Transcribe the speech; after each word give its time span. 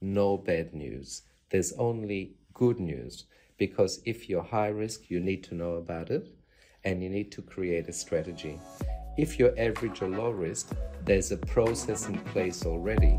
no 0.00 0.36
bad 0.36 0.74
news. 0.74 1.22
There's 1.50 1.72
only 1.72 2.34
good 2.54 2.80
news 2.80 3.24
because 3.58 4.00
if 4.04 4.28
you're 4.28 4.42
high 4.42 4.68
risk, 4.68 5.10
you 5.10 5.20
need 5.20 5.42
to 5.44 5.54
know 5.54 5.74
about 5.74 6.10
it 6.10 6.28
and 6.84 7.02
you 7.02 7.08
need 7.08 7.32
to 7.32 7.42
create 7.42 7.88
a 7.88 7.92
strategy. 7.92 8.60
If 9.16 9.38
you're 9.38 9.58
average 9.58 10.02
or 10.02 10.08
low 10.08 10.30
risk, 10.30 10.74
there's 11.04 11.32
a 11.32 11.36
process 11.36 12.08
in 12.08 12.18
place 12.18 12.66
already. 12.66 13.18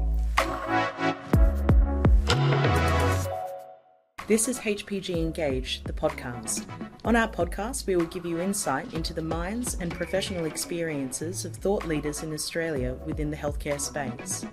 This 4.28 4.50
is 4.50 4.60
HPG 4.60 5.16
Engage, 5.16 5.84
the 5.86 5.94
podcast. 5.94 6.66
On 7.06 7.16
our 7.16 7.30
podcast, 7.30 7.88
we 7.88 7.96
will 7.96 8.06
give 8.06 8.26
you 8.26 8.42
insight 8.42 8.94
into 8.94 9.14
the 9.14 9.22
minds 9.22 9.76
and 9.76 9.90
professional 9.90 10.44
experiences 10.44 11.46
of 11.46 11.56
thought 11.56 11.86
leaders 11.86 12.24
in 12.24 12.34
Australia 12.34 12.98
within 13.06 13.32
the 13.32 13.38
healthcare 13.38 13.80
space. 13.80 14.46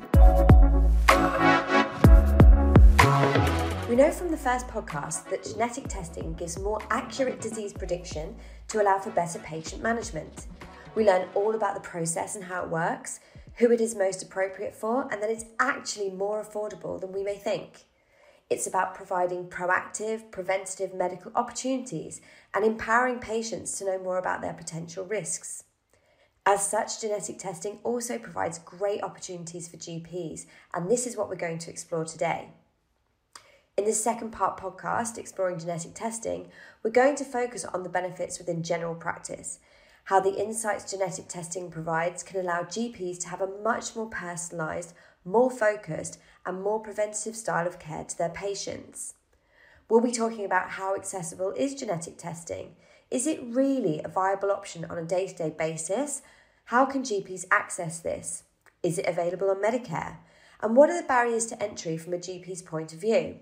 We 3.94 4.02
know 4.02 4.10
from 4.10 4.32
the 4.32 4.36
first 4.36 4.66
podcast 4.66 5.30
that 5.30 5.44
genetic 5.44 5.86
testing 5.86 6.34
gives 6.34 6.58
more 6.58 6.82
accurate 6.90 7.40
disease 7.40 7.72
prediction 7.72 8.34
to 8.66 8.82
allow 8.82 8.98
for 8.98 9.10
better 9.10 9.38
patient 9.38 9.84
management. 9.84 10.46
We 10.96 11.06
learn 11.06 11.28
all 11.36 11.54
about 11.54 11.76
the 11.76 11.88
process 11.88 12.34
and 12.34 12.42
how 12.42 12.64
it 12.64 12.70
works, 12.70 13.20
who 13.58 13.70
it 13.70 13.80
is 13.80 13.94
most 13.94 14.20
appropriate 14.20 14.74
for, 14.74 15.02
and 15.12 15.22
that 15.22 15.30
it's 15.30 15.44
actually 15.60 16.10
more 16.10 16.42
affordable 16.42 17.00
than 17.00 17.12
we 17.12 17.22
may 17.22 17.36
think. 17.36 17.84
It's 18.50 18.66
about 18.66 18.96
providing 18.96 19.46
proactive, 19.46 20.28
preventative 20.32 20.92
medical 20.92 21.30
opportunities 21.36 22.20
and 22.52 22.64
empowering 22.64 23.20
patients 23.20 23.78
to 23.78 23.84
know 23.84 24.00
more 24.00 24.18
about 24.18 24.40
their 24.40 24.54
potential 24.54 25.04
risks. 25.04 25.62
As 26.44 26.68
such, 26.68 27.00
genetic 27.00 27.38
testing 27.38 27.78
also 27.84 28.18
provides 28.18 28.58
great 28.58 29.04
opportunities 29.04 29.68
for 29.68 29.76
GPs, 29.76 30.46
and 30.74 30.90
this 30.90 31.06
is 31.06 31.16
what 31.16 31.28
we're 31.28 31.36
going 31.36 31.58
to 31.58 31.70
explore 31.70 32.04
today. 32.04 32.48
In 33.76 33.86
this 33.86 34.04
second 34.04 34.30
part 34.30 34.56
podcast, 34.56 35.18
Exploring 35.18 35.58
Genetic 35.58 35.94
Testing, 35.94 36.48
we're 36.84 36.92
going 36.92 37.16
to 37.16 37.24
focus 37.24 37.64
on 37.64 37.82
the 37.82 37.88
benefits 37.88 38.38
within 38.38 38.62
general 38.62 38.94
practice, 38.94 39.58
how 40.04 40.20
the 40.20 40.40
insights 40.40 40.88
genetic 40.88 41.26
testing 41.26 41.72
provides 41.72 42.22
can 42.22 42.38
allow 42.38 42.62
GPs 42.62 43.18
to 43.20 43.28
have 43.30 43.40
a 43.40 43.50
much 43.64 43.96
more 43.96 44.08
personalised, 44.08 44.92
more 45.24 45.50
focused, 45.50 46.20
and 46.46 46.62
more 46.62 46.78
preventative 46.78 47.34
style 47.34 47.66
of 47.66 47.80
care 47.80 48.04
to 48.04 48.16
their 48.16 48.28
patients. 48.28 49.14
We'll 49.88 50.00
be 50.00 50.12
talking 50.12 50.44
about 50.44 50.70
how 50.70 50.94
accessible 50.94 51.50
is 51.56 51.74
genetic 51.74 52.16
testing. 52.16 52.76
Is 53.10 53.26
it 53.26 53.42
really 53.42 54.00
a 54.04 54.08
viable 54.08 54.52
option 54.52 54.84
on 54.84 54.98
a 54.98 55.04
day 55.04 55.26
to 55.26 55.34
day 55.34 55.50
basis? 55.50 56.22
How 56.66 56.84
can 56.86 57.02
GPs 57.02 57.44
access 57.50 57.98
this? 57.98 58.44
Is 58.84 58.98
it 58.98 59.06
available 59.08 59.50
on 59.50 59.60
Medicare? 59.60 60.18
And 60.62 60.76
what 60.76 60.90
are 60.90 61.02
the 61.02 61.08
barriers 61.08 61.46
to 61.46 61.60
entry 61.60 61.98
from 61.98 62.14
a 62.14 62.18
GP's 62.18 62.62
point 62.62 62.92
of 62.92 63.00
view? 63.00 63.40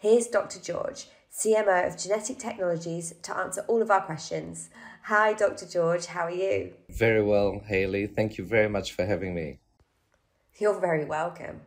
Here's 0.00 0.28
Dr. 0.28 0.60
George, 0.60 1.08
CMO 1.36 1.88
of 1.88 1.98
Genetic 1.98 2.38
Technologies, 2.38 3.14
to 3.20 3.36
answer 3.36 3.64
all 3.66 3.82
of 3.82 3.90
our 3.90 4.00
questions. 4.00 4.70
Hi, 5.06 5.32
Dr. 5.32 5.66
George, 5.66 6.06
how 6.06 6.26
are 6.26 6.30
you? 6.30 6.74
Very 6.88 7.20
well, 7.20 7.60
Haley. 7.66 8.06
Thank 8.06 8.38
you 8.38 8.44
very 8.44 8.68
much 8.68 8.92
for 8.92 9.04
having 9.04 9.34
me. 9.34 9.58
You're 10.60 10.78
very 10.78 11.04
welcome. 11.04 11.62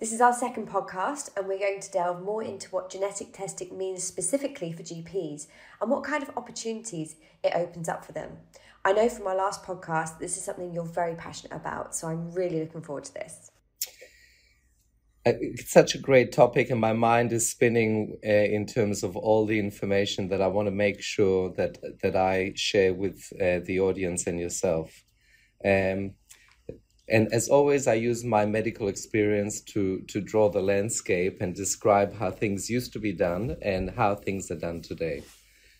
This 0.00 0.12
is 0.12 0.20
our 0.20 0.34
second 0.34 0.68
podcast, 0.68 1.30
and 1.34 1.48
we're 1.48 1.58
going 1.60 1.80
to 1.80 1.90
delve 1.90 2.20
more 2.22 2.42
into 2.42 2.68
what 2.68 2.90
genetic 2.90 3.32
testing 3.32 3.78
means 3.78 4.04
specifically 4.04 4.70
for 4.72 4.82
GPs 4.82 5.46
and 5.80 5.90
what 5.90 6.04
kind 6.04 6.22
of 6.22 6.36
opportunities 6.36 7.16
it 7.42 7.54
opens 7.54 7.88
up 7.88 8.04
for 8.04 8.12
them. 8.12 8.32
I 8.84 8.92
know 8.92 9.08
from 9.08 9.28
our 9.28 9.36
last 9.36 9.62
podcast, 9.62 10.18
this 10.18 10.36
is 10.36 10.44
something 10.44 10.74
you're 10.74 10.84
very 10.84 11.14
passionate 11.14 11.56
about, 11.56 11.94
so 11.94 12.08
I'm 12.08 12.32
really 12.32 12.60
looking 12.60 12.82
forward 12.82 13.04
to 13.04 13.14
this. 13.14 13.51
It's 15.24 15.70
such 15.70 15.94
a 15.94 15.98
great 15.98 16.32
topic, 16.32 16.70
and 16.70 16.80
my 16.80 16.92
mind 16.92 17.32
is 17.32 17.48
spinning 17.48 18.18
uh, 18.26 18.28
in 18.28 18.66
terms 18.66 19.04
of 19.04 19.16
all 19.16 19.46
the 19.46 19.58
information 19.58 20.28
that 20.28 20.42
I 20.42 20.48
want 20.48 20.66
to 20.66 20.72
make 20.72 21.00
sure 21.00 21.52
that 21.52 21.78
that 22.02 22.16
I 22.16 22.52
share 22.56 22.92
with 22.92 23.32
uh, 23.40 23.60
the 23.64 23.78
audience 23.80 24.26
and 24.26 24.40
yourself. 24.40 25.04
Um, 25.64 26.14
and 27.08 27.32
as 27.32 27.48
always, 27.48 27.86
I 27.86 27.94
use 27.94 28.24
my 28.24 28.46
medical 28.46 28.88
experience 28.88 29.60
to, 29.72 30.00
to 30.08 30.20
draw 30.20 30.48
the 30.48 30.62
landscape 30.62 31.38
and 31.40 31.54
describe 31.54 32.14
how 32.14 32.30
things 32.30 32.70
used 32.70 32.92
to 32.94 32.98
be 32.98 33.12
done 33.12 33.56
and 33.60 33.90
how 33.90 34.14
things 34.14 34.50
are 34.50 34.58
done 34.58 34.80
today. 34.82 35.22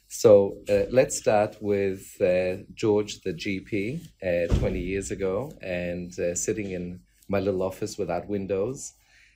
So 0.09 0.59
uh, 0.69 0.85
let's 0.91 1.17
start 1.17 1.57
with 1.63 2.21
uh, 2.21 2.65
George, 2.75 3.23
the 3.23 3.33
GP, 3.33 4.07
uh, 4.23 4.55
20 4.59 4.79
years 4.79 5.11
ago, 5.11 5.51
and 5.63 6.17
uh, 6.19 6.35
sitting 6.35 6.73
in 6.73 7.01
my 7.29 7.41
little 7.41 7.63
office 7.63 7.97
without 7.97 8.29
windows. 8.29 8.93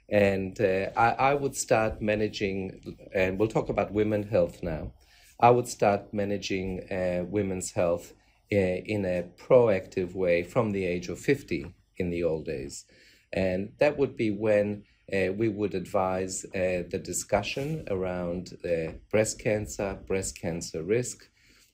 And 0.09 0.61
uh, 0.61 0.91
I, 0.97 1.11
I 1.31 1.34
would 1.34 1.56
start 1.56 2.00
managing, 2.00 2.97
and 3.15 3.39
we'll 3.39 3.49
talk 3.49 3.69
about 3.69 3.93
women 3.93 4.22
health 4.22 4.62
now. 4.62 4.93
I 5.41 5.50
would 5.50 5.69
start 5.69 6.15
managing 6.15 6.91
uh, 6.91 7.25
women's 7.28 7.72
health 7.72 8.12
in 8.50 9.05
a 9.05 9.25
proactive 9.37 10.15
way 10.15 10.43
from 10.43 10.72
the 10.72 10.84
age 10.87 11.09
of 11.09 11.19
50 11.19 11.75
in 11.99 12.11
the 12.11 12.22
old 12.22 12.45
days. 12.45 12.84
And 13.33 13.72
that 13.78 13.99
would 13.99 14.16
be 14.16 14.31
when 14.31 14.84
uh, 15.12 15.33
we 15.33 15.49
would 15.49 15.75
advise 15.75 16.45
uh, 16.47 16.83
the 16.91 17.00
discussion 17.03 17.84
around 17.89 18.56
uh, 18.65 18.93
breast 19.11 19.39
cancer, 19.39 19.99
breast 20.06 20.41
cancer 20.41 20.83
risk, 20.83 21.28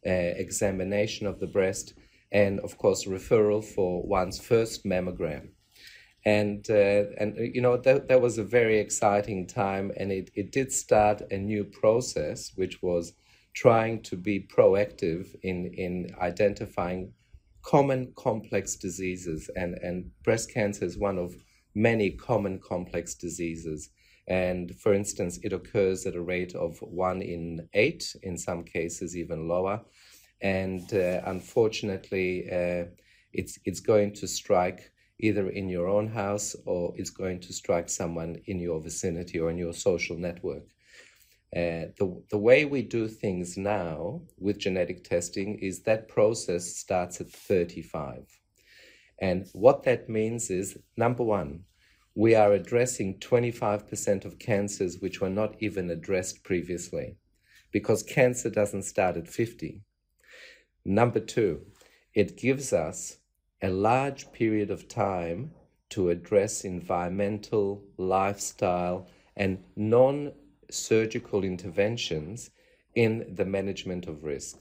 uh, 0.07 0.11
examination 0.11 1.27
of 1.27 1.41
the 1.41 1.47
breast, 1.47 1.95
and 2.31 2.61
of 2.61 2.77
course, 2.79 3.05
referral 3.05 3.65
for 3.65 4.03
one's 4.03 4.41
first 4.41 4.85
mammogram. 4.85 5.51
And, 6.25 6.65
uh, 6.71 7.05
and 7.19 7.37
you 7.37 7.61
know, 7.61 7.77
that, 7.79 8.09
that 8.09 8.21
was 8.21 8.39
a 8.39 8.45
very 8.45 8.79
exciting 8.79 9.47
time, 9.47 9.91
and 9.97 10.13
it, 10.13 10.31
it 10.35 10.53
did 10.53 10.73
start 10.73 11.23
a 11.31 11.37
new 11.37 11.65
process, 11.65 12.53
which 12.55 12.81
was 12.81 13.15
trying 13.55 14.03
to 14.03 14.17
be 14.17 14.41
proactive 14.41 15.35
in, 15.43 15.67
in 15.75 16.15
identifying 16.21 17.13
common 17.63 18.13
complex 18.17 18.77
diseases, 18.77 19.51
and, 19.57 19.75
and 19.83 20.11
breast 20.23 20.53
cancer 20.53 20.85
is 20.85 20.97
one 20.97 21.19
of 21.19 21.35
many 21.75 22.11
common 22.11 22.61
complex 22.61 23.15
diseases. 23.15 23.91
And 24.29 24.79
for 24.79 24.95
instance, 24.95 25.41
it 25.43 25.53
occurs 25.53 26.07
at 26.07 26.15
a 26.15 26.23
rate 26.23 26.55
of 26.55 26.79
one 26.81 27.21
in 27.23 27.69
eight, 27.75 28.15
in 28.23 28.39
some 28.39 28.63
cases 28.63 29.17
even 29.17 29.49
lower. 29.49 29.81
And 30.41 30.93
uh, 30.95 31.23
unfortunately, 31.27 32.49
uh, 32.49 32.85
it's, 33.33 33.59
it's 33.65 33.81
going 33.81 34.13
to 34.15 34.29
strike 34.29 34.92
either 35.23 35.49
in 35.49 35.69
your 35.69 35.89
own 35.89 36.09
house 36.09 36.55
or 36.67 36.93
it's 36.97 37.11
going 37.11 37.41
to 37.41 37.53
strike 37.53 37.89
someone 37.89 38.37
in 38.47 38.59
your 38.59 38.81
vicinity 38.81 39.39
or 39.41 39.51
in 39.51 39.57
your 39.57 39.73
social 39.73 40.19
network. 40.19 40.65
Uh, 41.55 41.89
the, 41.99 42.23
the 42.31 42.39
way 42.39 42.65
we 42.65 42.83
do 42.83 43.07
things 43.07 43.57
now 43.57 44.21
with 44.39 44.59
genetic 44.59 45.05
testing 45.05 45.59
is 45.59 45.83
that 45.83 46.09
process 46.09 46.77
starts 46.77 47.21
at 47.21 47.31
35. 47.31 48.25
And 49.21 49.47
what 49.53 49.85
that 49.85 50.09
means 50.09 50.51
is 50.51 50.77
number 50.97 51.23
one, 51.23 51.65
we 52.15 52.35
are 52.35 52.53
addressing 52.53 53.19
25% 53.21 54.25
of 54.25 54.39
cancers 54.39 54.99
which 54.99 55.21
were 55.21 55.31
not 55.31 55.55
even 55.61 55.89
addressed 55.91 56.43
previously 56.43 57.17
because 57.71 58.03
cancer 58.03 58.51
doesn't 58.51 58.83
start 58.83 59.17
at 59.17 59.29
50. 59.29 59.83
Number 60.85 61.21
two, 61.21 61.63
it 62.15 62.37
gives 62.37 62.73
us 62.73 63.19
a 63.63 63.71
large 63.71 64.33
period 64.33 64.71
of 64.71 64.89
time 64.89 65.53
to 65.91 66.11
address 66.11 66.65
environmental, 66.65 67.83
lifestyle, 67.97 69.07
and 69.37 69.63
non 69.77 70.33
surgical 70.71 71.45
interventions 71.45 72.51
in 72.95 73.27
the 73.35 73.45
management 73.45 74.07
of 74.07 74.25
risk. 74.25 74.59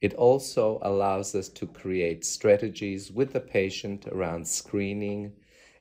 It 0.00 0.14
also 0.14 0.80
allows 0.82 1.34
us 1.34 1.48
to 1.50 1.66
create 1.66 2.24
strategies 2.24 3.10
with 3.10 3.32
the 3.32 3.40
patient 3.40 4.06
around 4.08 4.46
screening, 4.46 5.32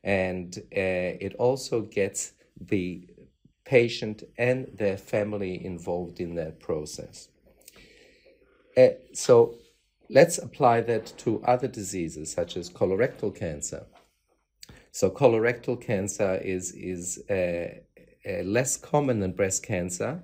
and 0.03 0.57
uh, 0.57 1.19
it 1.19 1.35
also 1.35 1.81
gets 1.81 2.33
the 2.61 3.07
patient 3.65 4.23
and 4.37 4.67
their 4.77 4.97
family 4.97 5.65
involved 5.65 6.19
in 6.19 6.35
that 6.35 6.59
process. 6.59 7.29
Uh, 8.77 8.89
so 9.13 9.55
let's 10.09 10.37
apply 10.37 10.81
that 10.81 11.13
to 11.17 11.43
other 11.43 11.67
diseases 11.67 12.31
such 12.31 12.57
as 12.57 12.69
colorectal 12.69 13.33
cancer. 13.35 13.85
So 14.91 15.09
colorectal 15.09 15.81
cancer 15.81 16.35
is 16.35 16.71
is 16.73 17.23
uh, 17.29 17.79
uh, 18.25 18.43
less 18.43 18.77
common 18.77 19.19
than 19.19 19.31
breast 19.31 19.63
cancer. 19.63 20.21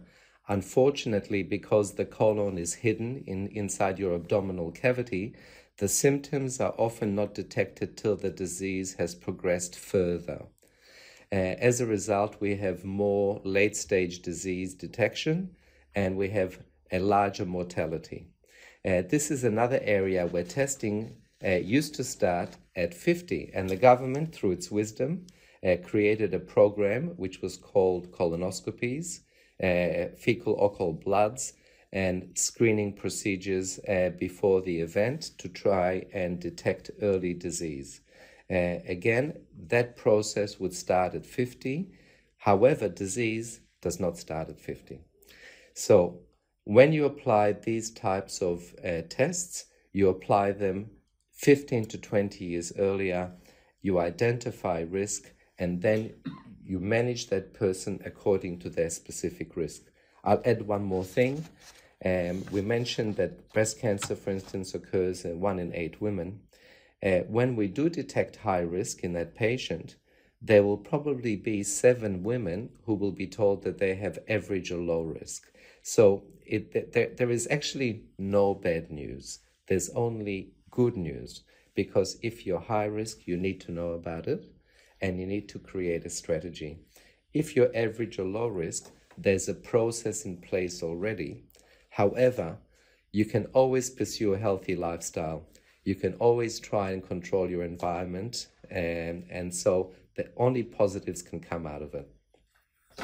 Unfortunately, 0.48 1.44
because 1.44 1.94
the 1.94 2.06
colon 2.06 2.58
is 2.58 2.74
hidden 2.74 3.24
in, 3.28 3.48
inside 3.48 4.00
your 4.00 4.16
abdominal 4.16 4.72
cavity, 4.72 5.36
the 5.78 5.88
symptoms 5.88 6.60
are 6.60 6.74
often 6.78 7.14
not 7.14 7.36
detected 7.36 7.96
till 7.96 8.16
the 8.16 8.32
disease 8.32 8.96
has 8.96 9.14
progressed 9.16 9.78
further. 9.78 10.46
Uh, 11.32 11.36
as 11.36 11.80
a 11.80 11.86
result, 11.86 12.36
we 12.40 12.56
have 12.56 12.84
more 12.84 13.40
late 13.44 13.78
stage 13.78 14.22
disease 14.22 14.74
detection 14.74 15.56
and 15.94 16.18
we 16.18 16.30
have 16.30 16.60
a 16.92 17.00
larger 17.00 17.46
mortality. 17.46 18.28
Uh, 18.86 19.02
this 19.10 19.30
is 19.30 19.44
another 19.44 19.80
area 19.84 20.26
where 20.26 20.44
testing 20.44 21.14
uh, 21.44 21.50
used 21.50 21.96
to 21.96 22.04
start 22.04 22.56
at 22.78 22.94
50, 22.94 23.52
and 23.54 23.70
the 23.70 23.76
government, 23.76 24.34
through 24.34 24.52
its 24.52 24.72
wisdom, 24.72 25.28
uh, 25.66 25.76
created 25.84 26.34
a 26.34 26.40
program 26.40 27.10
which 27.18 27.42
was 27.42 27.58
called 27.58 28.10
colonoscopies, 28.12 29.20
uh, 29.62 30.16
fecal 30.18 30.66
occult 30.66 31.04
bloods, 31.04 31.54
and 31.92 32.30
screening 32.36 32.94
procedures 32.94 33.80
uh, 33.90 34.12
before 34.18 34.62
the 34.62 34.80
event 34.80 35.32
to 35.38 35.50
try 35.50 36.06
and 36.14 36.40
detect 36.40 36.92
early 37.02 37.34
disease. 37.34 38.02
Again, 38.50 39.34
that 39.68 39.96
process 39.96 40.60
would 40.60 40.74
start 40.74 41.14
at 41.14 41.26
50. 41.26 41.92
However, 42.38 42.90
disease 42.90 43.60
does 43.82 44.00
not 44.00 44.18
start 44.18 44.50
at 44.50 44.60
50. 44.60 45.00
So, 45.76 46.22
when 46.64 46.94
you 46.94 47.06
apply 47.06 47.54
these 47.54 47.92
types 47.92 48.42
of 48.42 48.76
uh, 48.84 49.02
tests, 49.10 49.66
you 49.92 50.10
apply 50.10 50.52
them 50.52 50.90
15 51.34 51.86
to 51.86 51.98
20 51.98 52.44
years 52.46 52.74
earlier, 52.78 53.32
you 53.82 54.00
identify 54.00 54.86
risk, 54.90 55.32
and 55.58 55.82
then 55.82 56.14
you 56.64 56.80
manage 56.80 57.28
that 57.28 57.54
person 57.54 58.00
according 58.06 58.60
to 58.60 58.70
their 58.70 58.90
specific 58.90 59.56
risk. 59.56 59.84
I'll 60.24 60.42
add 60.46 60.68
one 60.68 60.84
more 60.84 61.06
thing. 61.06 61.46
Um, 62.06 62.46
we 62.52 62.62
mentioned 62.62 63.16
that 63.16 63.52
breast 63.54 63.80
cancer, 63.80 64.16
for 64.16 64.32
instance, 64.32 64.74
occurs 64.74 65.26
in 65.26 65.40
one 65.40 65.60
in 65.60 65.74
eight 65.74 66.00
women. 66.02 66.42
Uh, 67.02 67.20
when 67.28 67.56
we 67.56 67.68
do 67.68 67.90
detect 67.90 68.36
high 68.38 68.60
risk 68.60 69.04
in 69.04 69.14
that 69.14 69.36
patient, 69.36 69.96
there 70.42 70.64
will 70.64 70.78
probably 70.78 71.36
be 71.36 71.64
seven 71.64 72.24
women 72.24 72.70
who 72.86 72.94
will 72.94 73.12
be 73.12 73.28
told 73.28 73.64
that 73.64 73.78
they 73.78 73.96
have 73.96 74.20
average 74.28 74.72
or 74.72 74.78
low 74.82 75.02
risk. 75.02 75.52
So 75.96 76.24
it, 76.46 76.94
there, 76.94 77.10
there 77.18 77.32
is 77.32 77.48
actually 77.50 78.04
no 78.18 78.54
bad 78.54 78.92
news. 78.92 79.40
There's 79.68 79.90
only 79.90 80.54
good 80.72 80.96
news 80.98 81.44
because 81.76 82.18
if 82.22 82.46
you're 82.46 82.60
high 82.60 82.86
risk, 82.86 83.28
you 83.28 83.38
need 83.38 83.62
to 83.62 83.72
know 83.72 83.92
about 83.92 84.28
it 84.28 84.46
and 85.02 85.20
you 85.20 85.26
need 85.26 85.50
to 85.50 85.60
create 85.60 86.06
a 86.06 86.10
strategy. 86.10 86.80
If 87.34 87.56
you're 87.56 87.76
average 87.76 88.20
or 88.20 88.26
low 88.26 88.48
risk, 88.48 88.92
there's 89.18 89.50
a 89.50 89.54
process 89.54 90.26
in 90.26 90.38
place 90.38 90.84
already 90.84 91.44
However, 91.90 92.60
you 93.12 93.26
can 93.26 93.46
always 93.48 93.90
pursue 93.90 94.34
a 94.34 94.38
healthy 94.38 94.76
lifestyle. 94.76 95.48
You 95.84 95.96
can 95.96 96.14
always 96.16 96.60
try 96.60 96.92
and 96.92 97.06
control 97.06 97.50
your 97.50 97.64
environment. 97.64 98.48
And, 98.70 99.26
and 99.30 99.54
so 99.54 99.94
the 100.16 100.32
only 100.38 100.64
positives 100.64 101.22
can 101.22 101.40
come 101.40 101.66
out 101.66 101.82
of 101.82 101.94
it. 101.96 102.10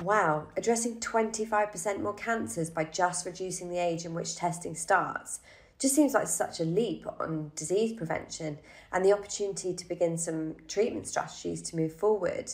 Wow, 0.04 0.48
addressing 0.56 1.00
25% 1.00 2.02
more 2.02 2.14
cancers 2.14 2.70
by 2.70 2.84
just 2.86 3.26
reducing 3.26 3.70
the 3.70 3.78
age 3.78 4.06
in 4.06 4.14
which 4.14 4.36
testing 4.36 4.76
starts 4.76 5.40
just 5.80 5.96
seems 5.96 6.14
like 6.14 6.28
such 6.28 6.60
a 6.60 6.64
leap 6.64 7.06
on 7.20 7.52
disease 7.56 7.94
prevention 7.94 8.58
and 8.92 9.04
the 9.04 9.12
opportunity 9.12 9.74
to 9.74 9.88
begin 9.88 10.18
some 10.18 10.56
treatment 10.68 11.08
strategies 11.08 11.62
to 11.62 11.76
move 11.76 11.94
forward. 11.94 12.52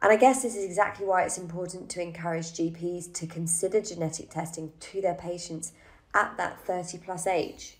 And 0.00 0.12
I 0.12 0.16
guess 0.16 0.42
this 0.42 0.56
is 0.56 0.64
exactly 0.64 1.06
why 1.06 1.24
it's 1.24 1.38
important 1.38 1.88
to 1.90 2.02
encourage 2.02 2.52
GPs 2.52 3.12
to 3.14 3.26
consider 3.26 3.80
genetic 3.80 4.30
testing 4.30 4.72
to 4.80 5.00
their 5.00 5.14
patients 5.14 5.72
at 6.14 6.36
that 6.36 6.60
30 6.66 6.98
plus 6.98 7.26
age. 7.26 7.78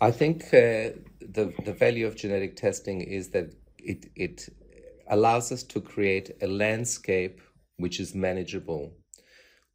I 0.00 0.10
think 0.10 0.44
uh, 0.54 0.94
the, 1.20 1.52
the 1.64 1.72
value 1.72 2.06
of 2.06 2.16
genetic 2.16 2.56
testing 2.56 3.00
is 3.00 3.28
that 3.30 3.52
it, 3.78 4.06
it 4.14 4.48
allows 5.08 5.50
us 5.52 5.62
to 5.64 5.80
create 5.80 6.36
a 6.40 6.46
landscape 6.46 7.40
which 7.78 7.98
is 7.98 8.14
manageable. 8.14 8.92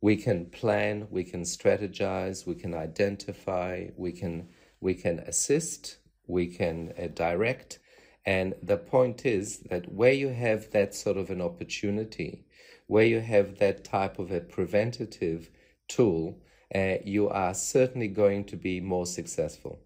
We 0.01 0.15
can 0.15 0.45
plan, 0.45 1.07
we 1.09 1.23
can 1.23 1.41
strategize, 1.41 2.45
we 2.45 2.55
can 2.55 2.73
identify, 2.73 3.87
we 3.95 4.11
can, 4.11 4.49
we 4.79 4.93
can 4.93 5.19
assist, 5.19 5.97
we 6.27 6.47
can 6.47 6.93
uh, 7.01 7.07
direct, 7.07 7.79
and 8.25 8.55
the 8.61 8.77
point 8.77 9.25
is 9.25 9.59
that 9.69 9.91
where 9.91 10.13
you 10.13 10.29
have 10.29 10.71
that 10.71 10.95
sort 10.95 11.17
of 11.17 11.29
an 11.29 11.41
opportunity, 11.41 12.45
where 12.87 13.05
you 13.05 13.19
have 13.19 13.59
that 13.59 13.83
type 13.83 14.17
of 14.17 14.31
a 14.31 14.39
preventative 14.39 15.49
tool, 15.87 16.39
uh, 16.73 16.95
you 17.03 17.29
are 17.29 17.53
certainly 17.53 18.07
going 18.07 18.45
to 18.45 18.55
be 18.55 18.79
more 18.79 19.05
successful. 19.05 19.79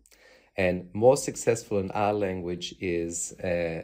And 0.55 0.89
more 0.93 1.17
successful 1.17 1.79
in 1.79 1.91
our 1.91 2.13
language 2.13 2.75
is 2.79 3.33
uh, 3.39 3.83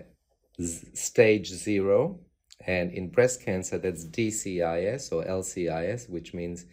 stage 0.93 1.49
zero. 1.49 2.19
And 2.65 2.91
in 2.91 3.09
breast 3.09 3.43
cancer, 3.43 3.77
that's 3.77 4.05
DCIS 4.05 5.11
or 5.11 5.23
LCIS, 5.23 6.09
which 6.09 6.33
means 6.33 6.65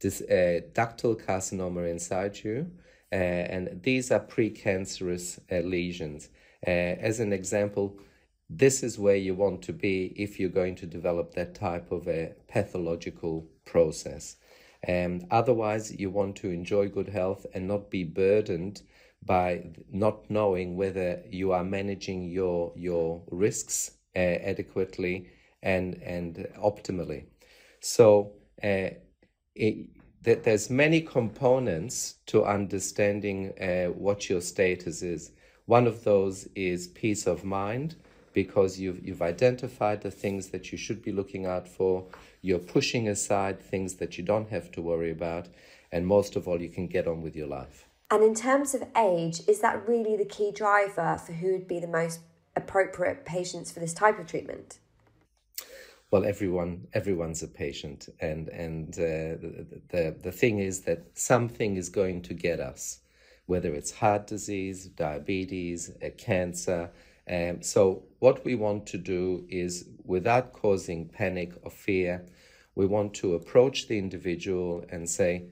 this 0.00 0.20
uh, 0.22 0.60
ductal 0.72 1.20
carcinoma 1.20 1.90
in 1.90 1.98
situ. 1.98 2.66
Uh, 3.12 3.14
and 3.14 3.82
these 3.82 4.10
are 4.10 4.20
precancerous 4.20 5.38
uh, 5.50 5.66
lesions. 5.66 6.30
Uh, 6.66 6.70
as 6.70 7.20
an 7.20 7.32
example, 7.32 7.96
this 8.48 8.82
is 8.82 8.98
where 8.98 9.16
you 9.16 9.34
want 9.34 9.62
to 9.62 9.72
be 9.72 10.12
if 10.16 10.38
you're 10.38 10.48
going 10.48 10.74
to 10.76 10.86
develop 10.86 11.34
that 11.34 11.54
type 11.54 11.90
of 11.90 12.06
a 12.08 12.34
pathological 12.48 13.46
process. 13.64 14.36
And 14.82 15.26
otherwise, 15.30 15.92
you 15.92 16.10
want 16.10 16.36
to 16.36 16.50
enjoy 16.50 16.88
good 16.88 17.08
health 17.08 17.46
and 17.54 17.68
not 17.68 17.90
be 17.90 18.04
burdened 18.04 18.82
by 19.24 19.70
not 19.90 20.28
knowing 20.30 20.76
whether 20.76 21.22
you 21.30 21.52
are 21.52 21.62
managing 21.62 22.24
your 22.24 22.72
your 22.74 23.22
risks 23.30 23.92
uh, 24.14 24.18
adequately 24.18 25.28
and 25.62 25.94
and 26.02 26.48
optimally. 26.58 27.24
So 27.80 28.32
uh, 28.62 28.90
it, 29.54 29.88
there's 30.22 30.70
many 30.70 31.00
components 31.00 32.16
to 32.26 32.44
understanding 32.44 33.52
uh, 33.60 33.86
what 33.92 34.30
your 34.30 34.40
status 34.40 35.02
is. 35.02 35.32
One 35.66 35.86
of 35.86 36.04
those 36.04 36.46
is 36.54 36.86
peace 36.88 37.26
of 37.26 37.44
mind 37.44 37.96
because 38.32 38.78
you've, 38.78 39.04
you've 39.06 39.22
identified 39.22 40.00
the 40.02 40.10
things 40.10 40.48
that 40.48 40.72
you 40.72 40.78
should 40.78 41.02
be 41.02 41.12
looking 41.12 41.44
out 41.44 41.68
for. 41.68 42.06
You're 42.40 42.58
pushing 42.58 43.08
aside 43.08 43.60
things 43.60 43.94
that 43.94 44.16
you 44.16 44.24
don't 44.24 44.48
have 44.48 44.70
to 44.72 44.82
worry 44.82 45.10
about. 45.10 45.48
And 45.90 46.06
most 46.06 46.36
of 46.36 46.48
all, 46.48 46.60
you 46.60 46.70
can 46.70 46.86
get 46.86 47.06
on 47.06 47.20
with 47.20 47.36
your 47.36 47.48
life. 47.48 47.86
And 48.10 48.22
in 48.22 48.34
terms 48.34 48.74
of 48.74 48.84
age, 48.96 49.40
is 49.48 49.60
that 49.60 49.86
really 49.88 50.16
the 50.16 50.24
key 50.24 50.52
driver 50.52 51.20
for 51.24 51.32
who 51.32 51.52
would 51.52 51.68
be 51.68 51.80
the 51.80 51.86
most 51.86 52.20
appropriate 52.56 53.24
patients 53.24 53.70
for 53.72 53.80
this 53.80 53.94
type 53.94 54.18
of 54.18 54.26
treatment? 54.26 54.78
Well, 56.10 56.24
everyone, 56.24 56.88
everyone's 56.92 57.42
a 57.42 57.48
patient, 57.48 58.08
and 58.20 58.48
and 58.48 58.94
uh, 58.98 59.40
the, 59.40 59.80
the 59.88 60.16
the 60.22 60.32
thing 60.32 60.58
is 60.58 60.82
that 60.82 61.06
something 61.14 61.76
is 61.76 61.88
going 61.88 62.22
to 62.22 62.34
get 62.34 62.60
us 62.60 63.00
whether 63.46 63.74
it's 63.74 63.90
heart 63.90 64.26
disease, 64.26 64.86
diabetes, 64.86 65.90
a 66.00 66.10
cancer. 66.10 66.90
Um, 67.30 67.62
so, 67.62 68.04
what 68.18 68.44
we 68.44 68.54
want 68.54 68.86
to 68.86 68.98
do 68.98 69.44
is, 69.48 69.88
without 70.04 70.52
causing 70.52 71.08
panic 71.08 71.52
or 71.62 71.70
fear, 71.70 72.24
we 72.74 72.86
want 72.86 73.14
to 73.14 73.34
approach 73.34 73.88
the 73.88 73.98
individual 73.98 74.84
and 74.88 75.08
say, 75.08 75.48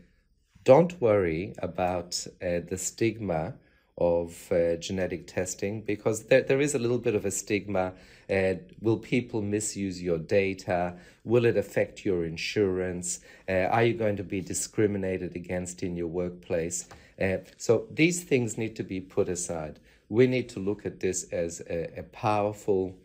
don't 0.65 1.01
worry 1.01 1.55
about 1.59 2.27
uh, 2.43 2.61
the 2.69 2.79
stigma 2.79 3.55
of 4.01 4.51
uh, 4.51 4.77
genetic 4.77 5.27
testing 5.27 5.83
because 5.83 6.25
there, 6.25 6.41
there 6.41 6.61
is 6.61 6.75
a 6.75 6.79
little 6.79 6.99
bit 6.99 7.15
of 7.15 7.27
a 7.27 7.31
stigma. 7.31 7.93
Uh, 8.31 8.55
will 8.81 8.97
people 8.97 9.43
misuse 9.43 10.03
your 10.03 10.19
data? 10.19 10.97
Will 11.25 11.45
it 11.45 11.57
affect 11.57 12.05
your 12.05 12.25
insurance? 12.25 13.21
Uh, 13.49 13.69
are 13.71 13.85
you 13.85 13.95
going 13.95 14.17
to 14.17 14.25
be 14.25 14.41
discriminated 14.41 15.37
against 15.37 15.83
in 15.83 15.97
your 15.97 16.07
workplace? 16.07 16.89
Uh, 17.21 17.39
so 17.59 17.87
these 17.93 18.25
things 18.25 18.57
need 18.57 18.75
to 18.77 18.83
be 18.83 19.01
put 19.01 19.29
aside. 19.29 19.79
We 20.09 20.27
need 20.27 20.49
to 20.51 20.61
look 20.61 20.87
at 20.87 21.01
this 21.01 21.25
as 21.25 21.61
a, 21.69 21.99
a 21.99 22.03
powerful, 22.05 22.97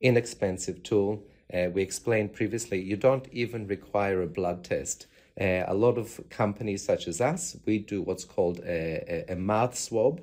inexpensive 0.00 0.82
tool. 0.82 1.24
Uh, 1.52 1.70
we 1.72 1.82
explained 1.82 2.34
previously, 2.34 2.80
you 2.80 2.96
don't 2.96 3.26
even 3.32 3.66
require 3.66 4.20
a 4.22 4.26
blood 4.26 4.64
test. 4.64 5.06
Uh, 5.40 5.64
a 5.66 5.74
lot 5.74 5.96
of 5.96 6.20
companies 6.28 6.84
such 6.84 7.08
as 7.08 7.20
us, 7.20 7.56
we 7.64 7.78
do 7.78 8.02
what's 8.02 8.24
called 8.24 8.60
a, 8.60 9.26
a, 9.30 9.32
a 9.32 9.36
mouth 9.36 9.78
swab 9.78 10.20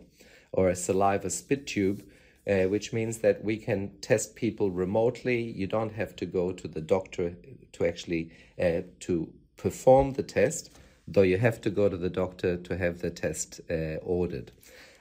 or 0.52 0.70
a 0.70 0.76
saliva 0.76 1.30
spit 1.30 1.68
tube, 1.68 2.04
uh, 2.48 2.64
which 2.64 2.92
means 2.94 3.20
that 3.20 3.44
we 3.44 3.58
can 3.58 3.92
test 4.02 4.36
people 4.36 4.72
remotely. 4.72 5.42
You 5.42 5.68
don't 5.68 5.94
have 5.94 6.16
to 6.18 6.26
go 6.26 6.52
to 6.52 6.68
the 6.68 6.82
doctor 6.82 7.36
to 7.74 7.86
actually 7.86 8.32
uh, 8.62 8.82
to 9.02 9.32
perform 9.58 10.14
the 10.14 10.24
test 10.24 10.72
though 11.14 11.24
you 11.24 11.38
have 11.38 11.60
to 11.62 11.70
go 11.70 11.90
to 11.90 11.98
the 11.98 12.10
doctor 12.10 12.58
to 12.58 12.78
have 12.78 13.00
the 13.00 13.10
test 13.10 13.62
uh, 13.70 13.96
ordered. 14.04 14.52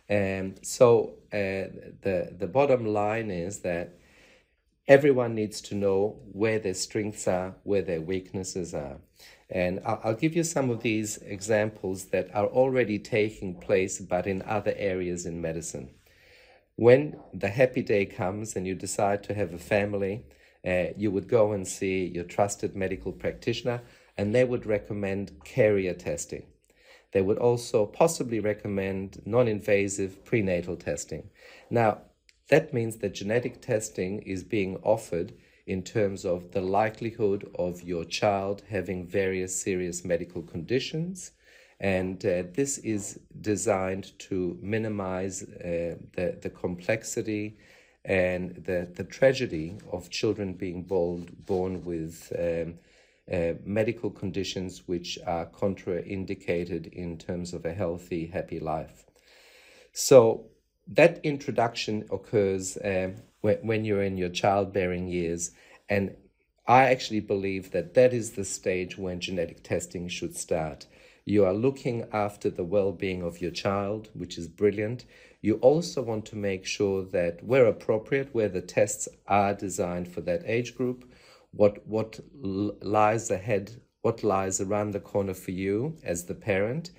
And 0.09 0.59
so 0.62 1.14
uh, 1.33 1.69
the, 2.02 2.35
the 2.37 2.47
bottom 2.47 2.87
line 2.87 3.31
is 3.31 3.61
that 3.61 3.99
everyone 4.87 5.35
needs 5.35 5.61
to 5.62 5.75
know 5.75 6.19
where 6.33 6.59
their 6.59 6.75
strengths 6.75 7.28
are, 7.28 7.57
where 7.62 7.83
their 7.83 8.00
weaknesses 8.00 8.75
are. 8.75 8.97
And 9.50 9.81
I'll, 9.85 10.14
give 10.14 10.37
you 10.37 10.45
some 10.45 10.69
of 10.69 10.83
these 10.83 11.17
examples 11.19 12.07
that 12.07 12.35
are 12.35 12.47
already 12.47 12.99
taking 12.99 13.59
place, 13.59 13.99
but 13.99 14.26
in 14.26 14.43
other 14.43 14.75
areas 14.76 15.25
in 15.25 15.40
medicine. 15.40 15.88
When 16.76 17.19
the 17.33 17.49
happy 17.49 17.83
day 17.83 18.05
comes 18.05 18.57
and 18.57 18.67
you 18.67 18.75
decide 18.75 19.23
to 19.25 19.35
have 19.35 19.55
a 19.55 19.59
family, 19.59 20.25
uh, 20.67 20.88
you 20.97 21.11
would 21.11 21.28
go 21.28 21.52
and 21.52 21.67
see 21.67 22.07
your 22.07 22.25
trusted 22.25 22.76
medical 22.76 23.11
practitioner 23.11 23.81
and 24.19 24.35
they 24.35 24.45
would 24.45 24.67
recommend 24.67 25.33
carrier 25.45 25.95
testing. 25.95 26.45
They 27.12 27.23
would 27.23 27.38
also 27.38 27.87
possibly 27.87 28.40
recommend 28.40 29.23
non 29.25 29.49
invasive 29.49 30.25
prenatal 30.25 30.76
testing. 30.76 31.31
Now, 31.71 32.02
that 32.49 32.75
means 32.75 32.97
that 32.99 33.14
genetic 33.14 33.62
testing 33.62 34.21
is 34.23 34.43
being 34.43 34.76
offered 34.83 35.33
in 35.69 35.83
terms 35.83 36.25
of 36.25 36.51
the 36.53 36.63
likelihood 36.63 37.49
of 37.59 37.83
your 37.83 38.05
child 38.05 38.63
having 38.71 39.07
various 39.07 39.55
serious 39.61 40.05
medical 40.05 40.43
conditions. 40.43 41.33
And 41.79 42.25
uh, 42.25 42.45
this 42.55 42.79
is 42.79 43.21
designed 43.41 44.19
to 44.21 44.59
minimize 44.63 45.43
uh, 45.43 45.97
the, 46.17 46.39
the 46.41 46.51
complexity 46.51 47.59
and 48.05 48.57
the, 48.65 48.89
the 48.95 49.05
tragedy 49.05 49.77
of 49.93 50.09
children 50.09 50.55
being 50.55 50.83
born, 50.83 51.29
born 51.45 51.85
with 51.85 52.33
um, 52.39 52.79
uh, 53.31 53.53
medical 53.65 54.11
conditions 54.11 54.89
which 54.89 55.19
are 55.27 55.45
contraindicated 55.45 56.91
in 56.95 57.19
terms 57.19 57.53
of 57.53 57.67
a 57.67 57.75
healthy, 57.75 58.27
happy 58.27 58.59
life. 58.59 59.05
So 59.93 60.47
that 60.89 61.21
introduction 61.23 62.07
occurs 62.11 62.79
uh, 62.79 63.11
when, 63.40 63.59
when 63.59 63.85
you're 63.85 64.02
in 64.02 64.16
your 64.16 64.28
childbearing 64.28 65.09
years. 65.09 65.52
And 65.88 66.16
I 66.66 66.85
actually 66.85 67.21
believe 67.21 67.71
that 67.71 67.95
that 67.95 68.12
is 68.12 68.33
the 68.33 68.45
stage 68.45 68.99
when 68.99 69.21
genetic 69.21 69.62
testing 69.62 70.09
should 70.09 70.37
start. 70.37 70.87
You 71.25 71.45
are 71.45 71.54
looking 71.54 72.07
after 72.12 72.50
the 72.50 72.64
well 72.64 72.92
being 72.92 73.23
of 73.23 73.40
your 73.40 73.50
child, 73.50 74.09
which 74.14 74.38
is 74.38 74.49
brilliant. 74.49 75.04
You 75.40 75.57
also 75.57 76.02
want 76.02 76.25
to 76.26 76.37
make 76.37 76.66
sure 76.66 77.04
that, 77.04 77.45
where 77.45 77.66
appropriate, 77.66 78.35
where 78.35 78.49
the 78.49 78.62
tests 78.62 79.09
are 79.26 79.54
designed 79.54 80.09
for 80.09 80.21
that 80.23 80.42
age 80.47 80.75
group, 80.75 81.11
what, 81.52 81.87
what 81.87 82.21
lies 82.40 83.30
ahead, 83.30 83.80
what 84.02 84.25
lies 84.25 84.61
around 84.61 84.92
the 84.92 85.00
corner 85.00 85.35
for 85.35 85.50
you 85.50 85.97
as 86.02 86.25
the 86.25 86.35
parent. 86.35 86.90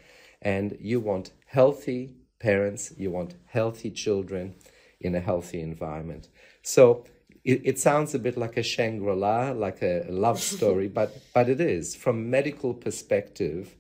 And 0.42 0.78
you 0.80 1.00
want 1.00 1.32
healthy 1.46 2.16
parents, 2.40 2.94
you 2.98 3.12
want 3.12 3.36
healthy 3.48 3.92
children 3.92 4.56
in 5.02 5.16
a 5.16 5.20
healthy 5.20 5.62
environment. 5.62 6.30
So 6.62 7.06
it, 7.44 7.62
it 7.64 7.80
sounds 7.80 8.14
a 8.14 8.20
bit 8.20 8.38
like 8.38 8.58
a 8.58 8.64
Shangri-La, 8.64 9.52
like 9.52 9.82
a 9.82 10.06
love 10.10 10.40
story, 10.56 10.88
but, 10.88 11.18
but 11.34 11.50
it 11.50 11.62
is. 11.62 11.96
From 11.96 12.30
medical 12.30 12.74
perspective, 12.74 13.76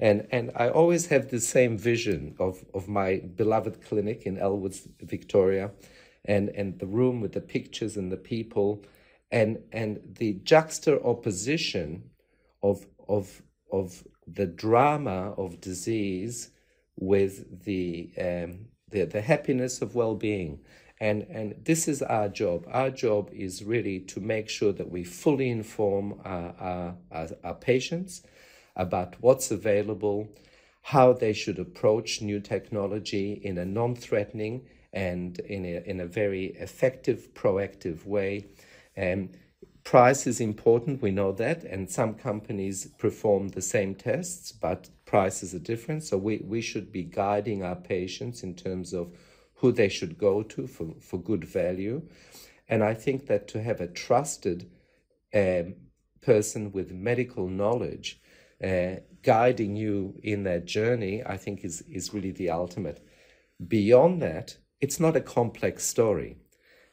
and, 0.00 0.26
and 0.30 0.52
I 0.54 0.68
always 0.68 1.06
have 1.06 1.30
the 1.30 1.40
same 1.40 1.76
vision 1.76 2.36
of, 2.38 2.64
of 2.72 2.88
my 2.88 3.22
beloved 3.34 3.82
clinic 3.84 4.26
in 4.26 4.38
Elwood, 4.38 4.76
Victoria, 5.00 5.72
and, 6.24 6.50
and 6.50 6.78
the 6.78 6.86
room 6.86 7.20
with 7.20 7.32
the 7.32 7.40
pictures 7.40 7.96
and 7.96 8.12
the 8.12 8.16
people, 8.16 8.84
and, 9.30 9.58
and 9.72 10.00
the 10.18 10.34
juxtaposition 10.44 12.10
of, 12.62 12.86
of, 13.08 13.42
of 13.72 14.04
the 14.26 14.46
drama 14.46 15.32
of 15.36 15.60
disease 15.60 16.50
with 16.96 17.64
the, 17.64 18.10
um, 18.20 18.66
the, 18.90 19.04
the 19.04 19.20
happiness 19.20 19.82
of 19.82 19.94
well-being. 19.94 20.60
And, 21.00 21.22
and 21.30 21.54
this 21.64 21.86
is 21.86 22.02
our 22.02 22.28
job. 22.28 22.66
Our 22.70 22.90
job 22.90 23.30
is 23.32 23.62
really 23.62 24.00
to 24.00 24.20
make 24.20 24.48
sure 24.48 24.72
that 24.72 24.90
we 24.90 25.04
fully 25.04 25.48
inform 25.48 26.20
our, 26.24 26.54
our, 26.58 26.96
our, 27.12 27.28
our 27.44 27.54
patients, 27.54 28.22
about 28.78 29.16
what's 29.20 29.50
available, 29.50 30.28
how 30.82 31.12
they 31.12 31.32
should 31.32 31.58
approach 31.58 32.22
new 32.22 32.40
technology 32.40 33.32
in 33.32 33.58
a 33.58 33.64
non 33.64 33.94
threatening 33.94 34.64
and 34.92 35.38
in 35.40 35.64
a, 35.64 35.82
in 35.84 36.00
a 36.00 36.06
very 36.06 36.46
effective, 36.56 37.34
proactive 37.34 38.06
way. 38.06 38.46
Um, 38.96 39.30
price 39.84 40.26
is 40.26 40.40
important, 40.40 41.02
we 41.02 41.10
know 41.10 41.32
that, 41.32 41.64
and 41.64 41.90
some 41.90 42.14
companies 42.14 42.86
perform 42.98 43.48
the 43.48 43.62
same 43.62 43.94
tests, 43.94 44.52
but 44.52 44.88
prices 45.08 45.54
are 45.54 45.70
different. 45.72 46.04
So 46.04 46.18
we, 46.18 46.34
we 46.44 46.60
should 46.60 46.92
be 46.92 47.02
guiding 47.02 47.64
our 47.64 47.74
patients 47.76 48.42
in 48.42 48.54
terms 48.54 48.92
of 48.92 49.10
who 49.54 49.72
they 49.72 49.88
should 49.88 50.18
go 50.18 50.42
to 50.42 50.66
for, 50.66 50.94
for 51.00 51.18
good 51.18 51.44
value. 51.44 52.02
And 52.68 52.84
I 52.84 52.94
think 52.94 53.26
that 53.26 53.48
to 53.48 53.62
have 53.62 53.80
a 53.80 53.88
trusted 53.88 54.70
um, 55.34 55.74
person 56.20 56.72
with 56.72 56.92
medical 56.92 57.48
knowledge 57.48 58.20
uh, 58.62 58.96
guiding 59.22 59.76
you 59.76 60.14
in 60.22 60.44
that 60.44 60.66
journey, 60.66 61.22
I 61.24 61.36
think 61.38 61.64
is, 61.64 61.80
is 61.82 62.12
really 62.12 62.32
the 62.32 62.50
ultimate. 62.50 63.04
Beyond 63.66 64.20
that, 64.22 64.58
it's 64.80 65.00
not 65.00 65.16
a 65.16 65.20
complex 65.20 65.84
story. 65.84 66.36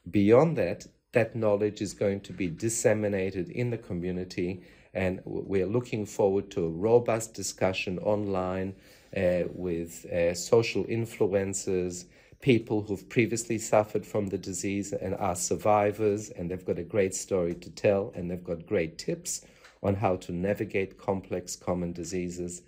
Beyond 0.09 0.57
that, 0.57 0.87
that 1.11 1.35
knowledge 1.35 1.81
is 1.81 1.93
going 1.93 2.21
to 2.21 2.33
be 2.33 2.47
disseminated 2.47 3.49
in 3.49 3.69
the 3.71 3.77
community, 3.77 4.63
and 4.95 5.21
we're 5.25 5.67
looking 5.67 6.05
forward 6.05 6.49
to 6.51 6.65
a 6.65 6.69
robust 6.69 7.33
discussion 7.33 7.99
online 7.99 8.73
uh, 9.15 9.43
with 9.53 10.05
uh, 10.05 10.33
social 10.33 10.85
influencers, 10.85 12.05
people 12.41 12.81
who've 12.81 13.07
previously 13.09 13.57
suffered 13.57 14.05
from 14.05 14.27
the 14.27 14.37
disease 14.37 14.93
and 14.93 15.13
are 15.15 15.35
survivors, 15.35 16.29
and 16.29 16.49
they've 16.49 16.65
got 16.65 16.79
a 16.79 16.83
great 16.83 17.13
story 17.13 17.53
to 17.53 17.69
tell, 17.69 18.13
and 18.15 18.31
they've 18.31 18.43
got 18.43 18.65
great 18.65 18.97
tips 18.97 19.45
on 19.83 19.95
how 19.95 20.15
to 20.15 20.31
navigate 20.31 20.97
complex 20.97 21.55
common 21.55 21.91
diseases. 21.91 22.61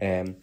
Um, 0.00 0.36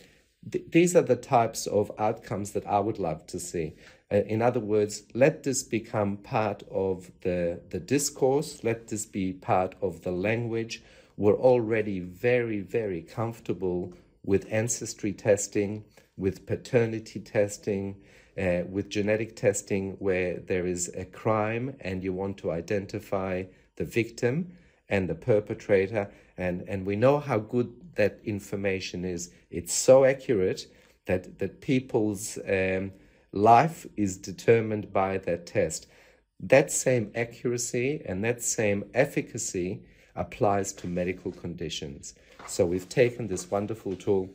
th- 0.51 0.65
these 0.69 0.95
are 0.95 1.01
the 1.01 1.15
types 1.15 1.67
of 1.67 1.91
outcomes 1.99 2.51
that 2.51 2.65
I 2.65 2.79
would 2.79 2.99
love 2.99 3.27
to 3.27 3.39
see. 3.39 3.75
Uh, 4.11 4.17
in 4.17 4.41
other 4.41 4.59
words, 4.59 5.03
let 5.13 5.43
this 5.43 5.63
become 5.63 6.17
part 6.17 6.63
of 6.71 7.11
the, 7.21 7.61
the 7.69 7.79
discourse, 7.79 8.63
let 8.63 8.87
this 8.87 9.05
be 9.05 9.33
part 9.33 9.75
of 9.81 10.03
the 10.03 10.11
language. 10.11 10.81
We're 11.17 11.35
already 11.35 11.99
very, 11.99 12.59
very 12.61 13.01
comfortable 13.01 13.93
with 14.23 14.45
ancestry 14.51 15.13
testing, 15.13 15.83
with 16.15 16.45
paternity 16.45 17.19
testing, 17.19 17.95
uh, 18.37 18.61
with 18.69 18.89
genetic 18.89 19.35
testing, 19.35 19.93
where 19.93 20.37
there 20.37 20.67
is 20.67 20.91
a 20.95 21.05
crime 21.05 21.75
and 21.81 22.03
you 22.03 22.13
want 22.13 22.37
to 22.37 22.51
identify 22.51 23.45
the 23.77 23.85
victim 23.85 24.53
and 24.89 25.09
the 25.09 25.15
perpetrator. 25.15 26.11
And, 26.37 26.61
and 26.67 26.85
we 26.85 26.95
know 26.95 27.19
how 27.19 27.39
good 27.39 27.73
that 27.95 28.19
information 28.23 29.03
is. 29.03 29.31
It's 29.49 29.73
so 29.73 30.05
accurate 30.05 30.67
that, 31.07 31.39
that 31.39 31.61
people's 31.61 32.37
um, 32.47 32.91
life 33.31 33.87
is 33.95 34.17
determined 34.17 34.93
by 34.93 35.17
that 35.19 35.47
test. 35.47 35.87
That 36.39 36.71
same 36.71 37.11
accuracy 37.15 38.03
and 38.05 38.23
that 38.23 38.43
same 38.43 38.85
efficacy 38.93 39.81
applies 40.17 40.73
to 40.73 40.87
medical 40.87 41.31
conditions. 41.31 42.13
So 42.47 42.65
we've 42.65 42.89
taken 42.89 43.27
this 43.27 43.49
wonderful 43.49 43.95
tool, 43.95 44.29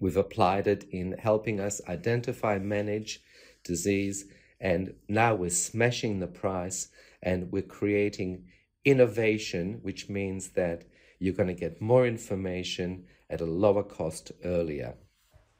we've 0.00 0.16
applied 0.16 0.66
it 0.66 0.84
in 0.90 1.16
helping 1.18 1.60
us 1.60 1.80
identify, 1.88 2.58
manage 2.58 3.20
disease, 3.64 4.24
and 4.60 4.94
now 5.08 5.34
we're 5.34 5.50
smashing 5.50 6.20
the 6.20 6.26
price 6.26 6.88
and 7.22 7.50
we're 7.52 7.62
creating 7.62 8.44
innovation, 8.84 9.80
which 9.82 10.08
means 10.08 10.50
that 10.50 10.84
you're 11.18 11.34
going 11.34 11.48
to 11.48 11.54
get 11.54 11.80
more 11.80 12.06
information 12.06 13.04
at 13.30 13.40
a 13.40 13.46
lower 13.46 13.82
cost 13.82 14.32
earlier. 14.44 14.94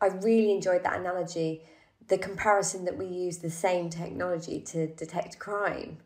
I 0.00 0.06
really 0.06 0.50
enjoyed 0.50 0.82
that 0.84 0.98
analogy, 0.98 1.62
the 2.08 2.18
comparison 2.18 2.84
that 2.84 2.98
we 2.98 3.06
use 3.06 3.38
the 3.38 3.50
same 3.50 3.88
technology 3.88 4.60
to 4.60 4.88
detect 4.88 5.38
crime. 5.38 5.98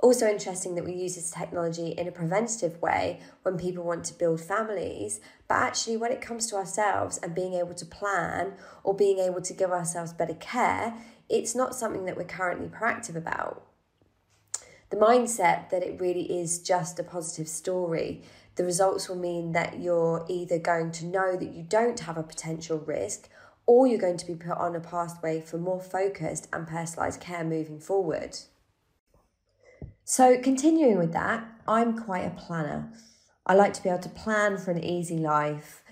Also, 0.00 0.28
interesting 0.28 0.74
that 0.74 0.84
we 0.84 0.92
use 0.92 1.14
this 1.14 1.30
technology 1.30 1.88
in 1.88 2.06
a 2.06 2.12
preventative 2.12 2.80
way 2.82 3.20
when 3.42 3.56
people 3.56 3.82
want 3.82 4.04
to 4.04 4.14
build 4.14 4.40
families, 4.40 5.20
but 5.48 5.54
actually, 5.54 5.96
when 5.96 6.12
it 6.12 6.20
comes 6.20 6.46
to 6.46 6.56
ourselves 6.56 7.18
and 7.18 7.34
being 7.34 7.54
able 7.54 7.74
to 7.74 7.86
plan 7.86 8.52
or 8.84 8.94
being 8.94 9.18
able 9.18 9.40
to 9.40 9.54
give 9.54 9.70
ourselves 9.70 10.12
better 10.12 10.34
care, 10.34 10.94
it's 11.28 11.54
not 11.54 11.74
something 11.74 12.04
that 12.04 12.16
we're 12.16 12.24
currently 12.24 12.68
proactive 12.68 13.16
about 13.16 13.66
the 14.90 14.96
mindset 14.96 15.70
that 15.70 15.82
it 15.82 16.00
really 16.00 16.38
is 16.40 16.60
just 16.60 16.98
a 16.98 17.02
positive 17.02 17.48
story, 17.48 18.22
the 18.54 18.64
results 18.64 19.08
will 19.08 19.16
mean 19.16 19.52
that 19.52 19.80
you're 19.80 20.24
either 20.28 20.58
going 20.58 20.92
to 20.92 21.06
know 21.06 21.36
that 21.36 21.52
you 21.52 21.62
don't 21.62 22.00
have 22.00 22.16
a 22.16 22.22
potential 22.22 22.78
risk 22.78 23.28
or 23.66 23.86
you're 23.86 23.98
going 23.98 24.16
to 24.16 24.26
be 24.26 24.34
put 24.34 24.56
on 24.56 24.76
a 24.76 24.80
pathway 24.80 25.40
for 25.40 25.58
more 25.58 25.80
focused 25.80 26.48
and 26.52 26.66
personalised 26.68 27.20
care 27.20 27.42
moving 27.42 27.80
forward. 27.80 28.38
So, 30.08 30.38
continuing 30.40 30.98
with 30.98 31.12
that, 31.14 31.44
I'm 31.66 31.98
quite 31.98 32.20
a 32.20 32.30
planner. 32.30 32.92
I 33.44 33.54
like 33.54 33.72
to 33.72 33.82
be 33.82 33.88
able 33.88 34.04
to 34.04 34.08
plan 34.08 34.56
for 34.56 34.70
an 34.70 34.82
easy 34.82 35.18
life. 35.18 35.82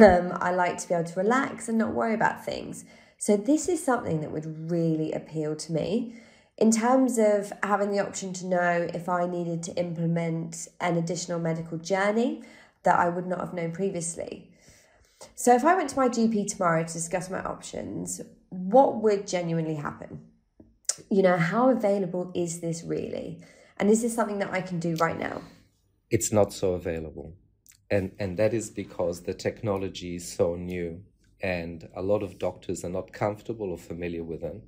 Um, 0.00 0.32
I 0.40 0.52
like 0.52 0.78
to 0.78 0.88
be 0.88 0.94
able 0.94 1.04
to 1.04 1.20
relax 1.20 1.68
and 1.68 1.76
not 1.76 1.92
worry 1.92 2.14
about 2.14 2.44
things. 2.44 2.84
So, 3.18 3.36
this 3.36 3.68
is 3.68 3.84
something 3.84 4.20
that 4.20 4.30
would 4.30 4.70
really 4.70 5.10
appeal 5.10 5.56
to 5.56 5.72
me. 5.72 6.14
In 6.56 6.70
terms 6.70 7.18
of 7.18 7.52
having 7.64 7.90
the 7.90 7.98
option 7.98 8.32
to 8.34 8.46
know 8.46 8.88
if 8.94 9.08
I 9.08 9.26
needed 9.26 9.64
to 9.64 9.74
implement 9.74 10.68
an 10.80 10.96
additional 10.96 11.40
medical 11.40 11.76
journey 11.76 12.44
that 12.84 12.96
I 12.96 13.08
would 13.08 13.26
not 13.26 13.40
have 13.40 13.52
known 13.52 13.72
previously. 13.72 14.48
So, 15.34 15.56
if 15.56 15.64
I 15.64 15.74
went 15.74 15.90
to 15.90 15.96
my 15.96 16.08
GP 16.08 16.52
tomorrow 16.52 16.84
to 16.84 16.92
discuss 16.92 17.28
my 17.28 17.42
options, 17.42 18.20
what 18.48 19.02
would 19.02 19.26
genuinely 19.26 19.74
happen? 19.74 20.20
You 21.10 21.22
know, 21.22 21.36
how 21.36 21.70
available 21.70 22.30
is 22.34 22.60
this 22.60 22.82
really? 22.84 23.40
And 23.78 23.90
is 23.90 24.02
this 24.02 24.14
something 24.14 24.38
that 24.38 24.52
I 24.52 24.60
can 24.60 24.78
do 24.78 24.96
right 24.96 25.18
now? 25.18 25.42
It's 26.10 26.32
not 26.32 26.52
so 26.52 26.74
available. 26.74 27.34
And, 27.90 28.12
and 28.18 28.36
that 28.38 28.54
is 28.54 28.70
because 28.70 29.22
the 29.22 29.34
technology 29.34 30.16
is 30.16 30.30
so 30.30 30.56
new 30.56 31.04
and 31.40 31.88
a 31.94 32.02
lot 32.02 32.22
of 32.22 32.38
doctors 32.38 32.84
are 32.84 32.90
not 32.90 33.12
comfortable 33.12 33.70
or 33.70 33.78
familiar 33.78 34.24
with 34.24 34.42
it 34.42 34.62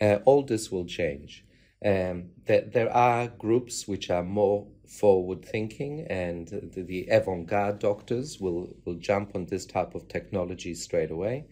uh, 0.00 0.18
all 0.24 0.42
this 0.42 0.70
will 0.70 0.84
change. 0.84 1.44
Um, 1.84 2.30
there, 2.46 2.62
there 2.62 2.92
are 2.92 3.28
groups 3.28 3.86
which 3.86 4.10
are 4.10 4.22
more 4.22 4.66
forward 4.86 5.44
thinking, 5.44 6.06
and 6.08 6.48
the, 6.48 6.82
the 6.82 7.08
avant 7.10 7.46
garde 7.46 7.78
doctors 7.78 8.40
will, 8.40 8.74
will 8.84 8.94
jump 8.94 9.32
on 9.34 9.46
this 9.46 9.66
type 9.66 9.94
of 9.94 10.08
technology 10.08 10.74
straight 10.74 11.10
away, 11.10 11.46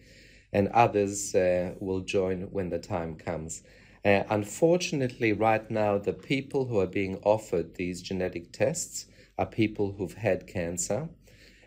and 0.51 0.67
others 0.69 1.35
uh, 1.35 1.73
will 1.79 2.01
join 2.01 2.43
when 2.51 2.69
the 2.69 2.79
time 2.79 3.15
comes. 3.15 3.63
Uh, 4.05 4.23
unfortunately, 4.29 5.33
right 5.33 5.71
now, 5.71 5.97
the 5.97 6.13
people 6.13 6.65
who 6.65 6.79
are 6.79 6.85
being 6.85 7.17
offered 7.23 7.73
these 7.73 8.03
genetic 8.03 8.51
tests 8.51 9.07
are 9.35 9.47
people 9.47 9.93
who've 9.93 10.13
had 10.13 10.45
cancer, 10.45 11.09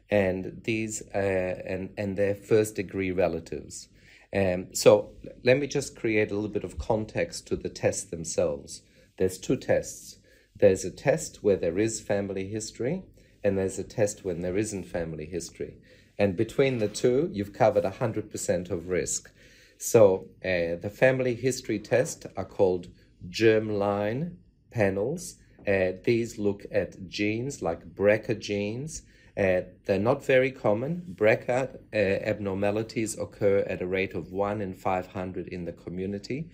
and 0.09 0.61
these 0.63 1.03
uh, 1.15 1.63
and 1.67 1.91
and 1.99 2.17
their 2.17 2.37
first 2.37 2.77
degree 2.77 3.11
relatives. 3.11 3.89
Um, 4.33 4.73
so 4.73 5.11
let 5.43 5.59
me 5.59 5.67
just 5.67 5.97
create 5.97 6.31
a 6.31 6.35
little 6.35 6.49
bit 6.49 6.63
of 6.63 6.79
context 6.79 7.49
to 7.49 7.57
the 7.57 7.69
tests 7.69 8.05
themselves. 8.05 8.83
There's 9.17 9.39
two 9.39 9.57
tests. 9.57 10.19
There's 10.55 10.85
a 10.85 10.91
test 10.93 11.43
where 11.43 11.57
there 11.57 11.79
is 11.79 12.01
family 12.01 12.47
history, 12.47 13.03
and 13.43 13.59
there's 13.59 13.81
a 13.81 13.85
test 13.85 14.25
when 14.25 14.43
there 14.43 14.57
isn't 14.57 14.85
family 14.85 15.27
history. 15.27 15.79
And 16.19 16.37
between 16.37 16.79
the 16.79 16.89
two, 16.89 17.31
you've 17.33 17.53
covered 17.53 17.85
100% 17.85 18.71
of 18.71 18.89
risk. 18.89 19.31
So 19.79 20.29
uh, 20.45 20.77
the 20.83 20.93
family 20.93 21.35
history 21.35 21.79
test 21.79 22.27
are 22.37 22.45
called 22.45 22.89
germline 23.29 24.37
panels. 24.71 25.37
Uh, 25.67 25.93
these 26.05 26.39
look 26.39 26.67
at 26.71 27.09
genes 27.09 27.63
like 27.63 27.95
BRCA 27.95 28.39
genes 28.39 29.03
uh, 29.39 29.63
they're 29.85 30.01
not 30.01 30.25
very 30.25 30.51
common. 30.51 31.15
BRCA 31.15 31.77
uh, 31.93 31.97
abnormalities 31.97 33.17
occur 33.17 33.59
at 33.69 33.81
a 33.81 33.87
rate 33.87 34.15
of 34.15 34.33
1 34.33 34.61
in 34.61 34.75
500 34.75 35.47
in 35.47 35.65
the 35.65 35.73
community, 35.73 36.51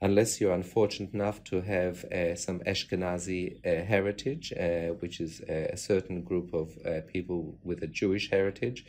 unless 0.00 0.40
you're 0.40 0.54
unfortunate 0.54 1.12
enough 1.14 1.42
to 1.42 1.62
have 1.62 2.04
uh, 2.04 2.36
some 2.36 2.60
Ashkenazi 2.60 3.56
uh, 3.66 3.84
heritage, 3.84 4.52
which 5.00 5.20
is 5.20 5.40
a 5.40 5.76
certain 5.76 6.22
group 6.22 6.54
of 6.54 6.78
people 7.08 7.58
with 7.64 7.82
a 7.82 7.88
Jewish 7.88 8.30
heritage, 8.30 8.86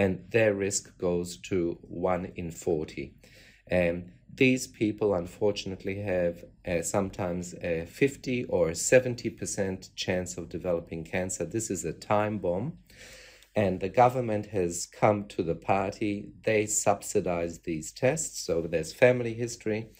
and 0.00 0.24
their 0.30 0.54
risk 0.54 0.96
goes 0.96 1.36
to 1.36 1.76
1 1.82 2.32
in 2.34 2.50
40. 2.50 3.12
And 3.66 4.12
these 4.34 4.66
people 4.66 5.14
unfortunately 5.14 6.00
have 6.00 6.42
uh, 6.66 6.80
sometimes 6.80 7.54
a 7.62 7.84
50 7.84 8.44
or 8.44 8.68
70% 8.70 9.94
chance 9.94 10.38
of 10.38 10.48
developing 10.48 11.04
cancer. 11.04 11.44
This 11.44 11.70
is 11.70 11.84
a 11.84 11.92
time 11.92 12.38
bomb. 12.38 12.78
And 13.54 13.78
the 13.80 13.90
government 13.90 14.46
has 14.46 14.86
come 14.86 15.26
to 15.34 15.42
the 15.42 15.54
party. 15.54 16.30
They 16.44 16.64
subsidize 16.64 17.58
these 17.58 17.92
tests. 17.92 18.40
So 18.40 18.62
there's 18.62 18.94
family 18.94 19.34
history. 19.34 19.90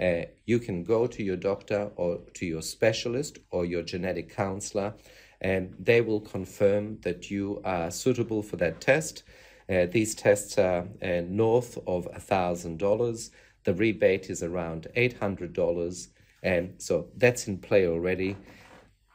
Uh, 0.00 0.26
you 0.46 0.60
can 0.60 0.84
go 0.84 1.08
to 1.08 1.24
your 1.24 1.40
doctor 1.50 1.90
or 1.96 2.20
to 2.34 2.46
your 2.46 2.62
specialist 2.62 3.38
or 3.50 3.64
your 3.64 3.82
genetic 3.82 4.32
counselor, 4.32 4.94
and 5.40 5.74
they 5.80 6.00
will 6.00 6.20
confirm 6.20 7.00
that 7.00 7.28
you 7.28 7.60
are 7.64 7.90
suitable 7.90 8.44
for 8.44 8.56
that 8.58 8.80
test. 8.80 9.24
Uh, 9.68 9.86
these 9.86 10.14
tests 10.14 10.56
are 10.58 10.86
uh, 11.02 11.20
north 11.28 11.78
of 11.86 12.06
$1,000. 12.06 13.30
The 13.64 13.74
rebate 13.74 14.30
is 14.30 14.42
around 14.42 14.86
$800. 14.96 16.08
And 16.42 16.74
so 16.78 17.08
that's 17.16 17.46
in 17.48 17.58
play 17.58 17.86
already. 17.86 18.36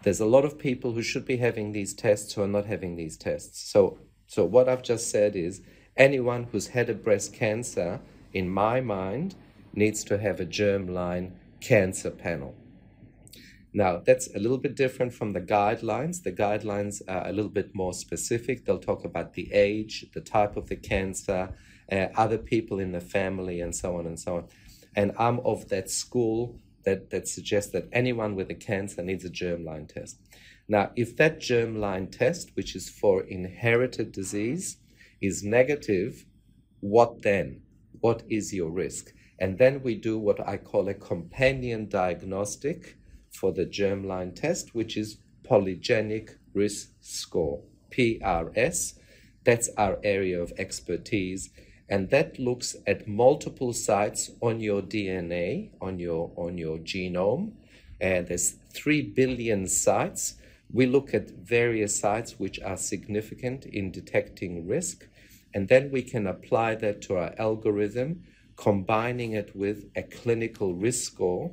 There's 0.03 0.19
a 0.19 0.25
lot 0.25 0.45
of 0.45 0.59
people 0.59 0.91
who 0.91 1.01
should 1.01 1.25
be 1.25 1.37
having 1.37 1.71
these 1.71 1.93
tests 1.93 2.33
who 2.33 2.43
are 2.43 2.47
not 2.47 2.65
having 2.65 2.95
these 2.95 3.17
tests. 3.17 3.71
So, 3.71 3.99
so 4.27 4.43
what 4.45 4.69
I've 4.69 4.83
just 4.83 5.09
said 5.09 5.35
is 5.35 5.61
anyone 5.95 6.47
who's 6.51 6.67
had 6.67 6.89
a 6.89 6.93
breast 6.93 7.33
cancer, 7.33 8.01
in 8.33 8.49
my 8.49 8.81
mind, 8.81 9.35
needs 9.73 10.03
to 10.03 10.17
have 10.17 10.39
a 10.39 10.45
germline 10.45 11.31
cancer 11.61 12.11
panel. 12.11 12.55
Now, 13.75 14.01
that's 14.05 14.33
a 14.35 14.39
little 14.39 14.59
bit 14.59 14.75
different 14.75 15.13
from 15.13 15.33
the 15.33 15.41
guidelines. 15.41 16.21
The 16.21 16.31
guidelines 16.31 17.01
are 17.07 17.27
a 17.27 17.31
little 17.31 17.49
bit 17.49 17.73
more 17.73 17.93
specific. 17.93 18.65
They'll 18.65 18.77
talk 18.77 19.03
about 19.03 19.33
the 19.33 19.51
age, 19.51 20.05
the 20.13 20.21
type 20.21 20.55
of 20.55 20.67
the 20.67 20.75
cancer, 20.75 21.49
uh, 21.91 22.07
other 22.15 22.37
people 22.37 22.79
in 22.79 22.91
the 22.91 23.01
family, 23.01 23.61
and 23.61 23.75
so 23.75 23.97
on 23.97 24.05
and 24.05 24.19
so 24.19 24.37
on. 24.37 24.47
And 24.95 25.11
I'm 25.17 25.39
of 25.39 25.69
that 25.69 25.89
school 25.89 26.59
that, 26.85 27.09
that 27.09 27.27
suggests 27.27 27.71
that 27.71 27.89
anyone 27.91 28.35
with 28.35 28.51
a 28.51 28.55
cancer 28.55 29.01
needs 29.01 29.25
a 29.25 29.29
germline 29.29 29.91
test. 29.91 30.19
Now, 30.67 30.91
if 30.95 31.17
that 31.17 31.39
germline 31.39 32.11
test, 32.11 32.51
which 32.53 32.75
is 32.75 32.89
for 32.89 33.23
inherited 33.23 34.11
disease, 34.11 34.77
is 35.19 35.43
negative, 35.43 36.25
what 36.79 37.23
then? 37.23 37.61
What 38.01 38.21
is 38.29 38.53
your 38.53 38.69
risk? 38.69 39.13
And 39.39 39.57
then 39.57 39.81
we 39.81 39.95
do 39.95 40.19
what 40.19 40.47
I 40.47 40.57
call 40.57 40.87
a 40.89 40.93
companion 40.93 41.89
diagnostic 41.89 42.97
for 43.33 43.51
the 43.51 43.65
germline 43.65 44.35
test, 44.35 44.73
which 44.73 44.95
is 44.97 45.17
polygenic 45.43 46.37
risk 46.53 46.89
score, 47.01 47.61
PRS. 47.91 48.93
That's 49.43 49.69
our 49.77 49.99
area 50.03 50.41
of 50.41 50.53
expertise 50.57 51.49
and 51.89 52.09
that 52.09 52.39
looks 52.39 52.75
at 52.87 53.07
multiple 53.07 53.73
sites 53.73 54.31
on 54.41 54.59
your 54.59 54.81
DNA, 54.81 55.69
on 55.81 55.99
your 55.99 56.31
on 56.35 56.57
your 56.57 56.77
genome. 56.79 57.51
And 57.99 58.27
there's 58.27 58.55
three 58.73 59.01
billion 59.01 59.67
sites. 59.67 60.35
We 60.71 60.85
look 60.87 61.13
at 61.13 61.29
various 61.29 61.99
sites 61.99 62.39
which 62.39 62.59
are 62.61 62.77
significant 62.77 63.65
in 63.65 63.91
detecting 63.91 64.67
risk, 64.67 65.07
and 65.53 65.67
then 65.67 65.91
we 65.91 66.01
can 66.01 66.25
apply 66.25 66.75
that 66.75 67.01
to 67.03 67.17
our 67.17 67.35
algorithm, 67.37 68.23
combining 68.55 69.33
it 69.33 69.55
with 69.55 69.85
a 69.95 70.03
clinical 70.03 70.73
risk 70.73 71.03
score, 71.11 71.51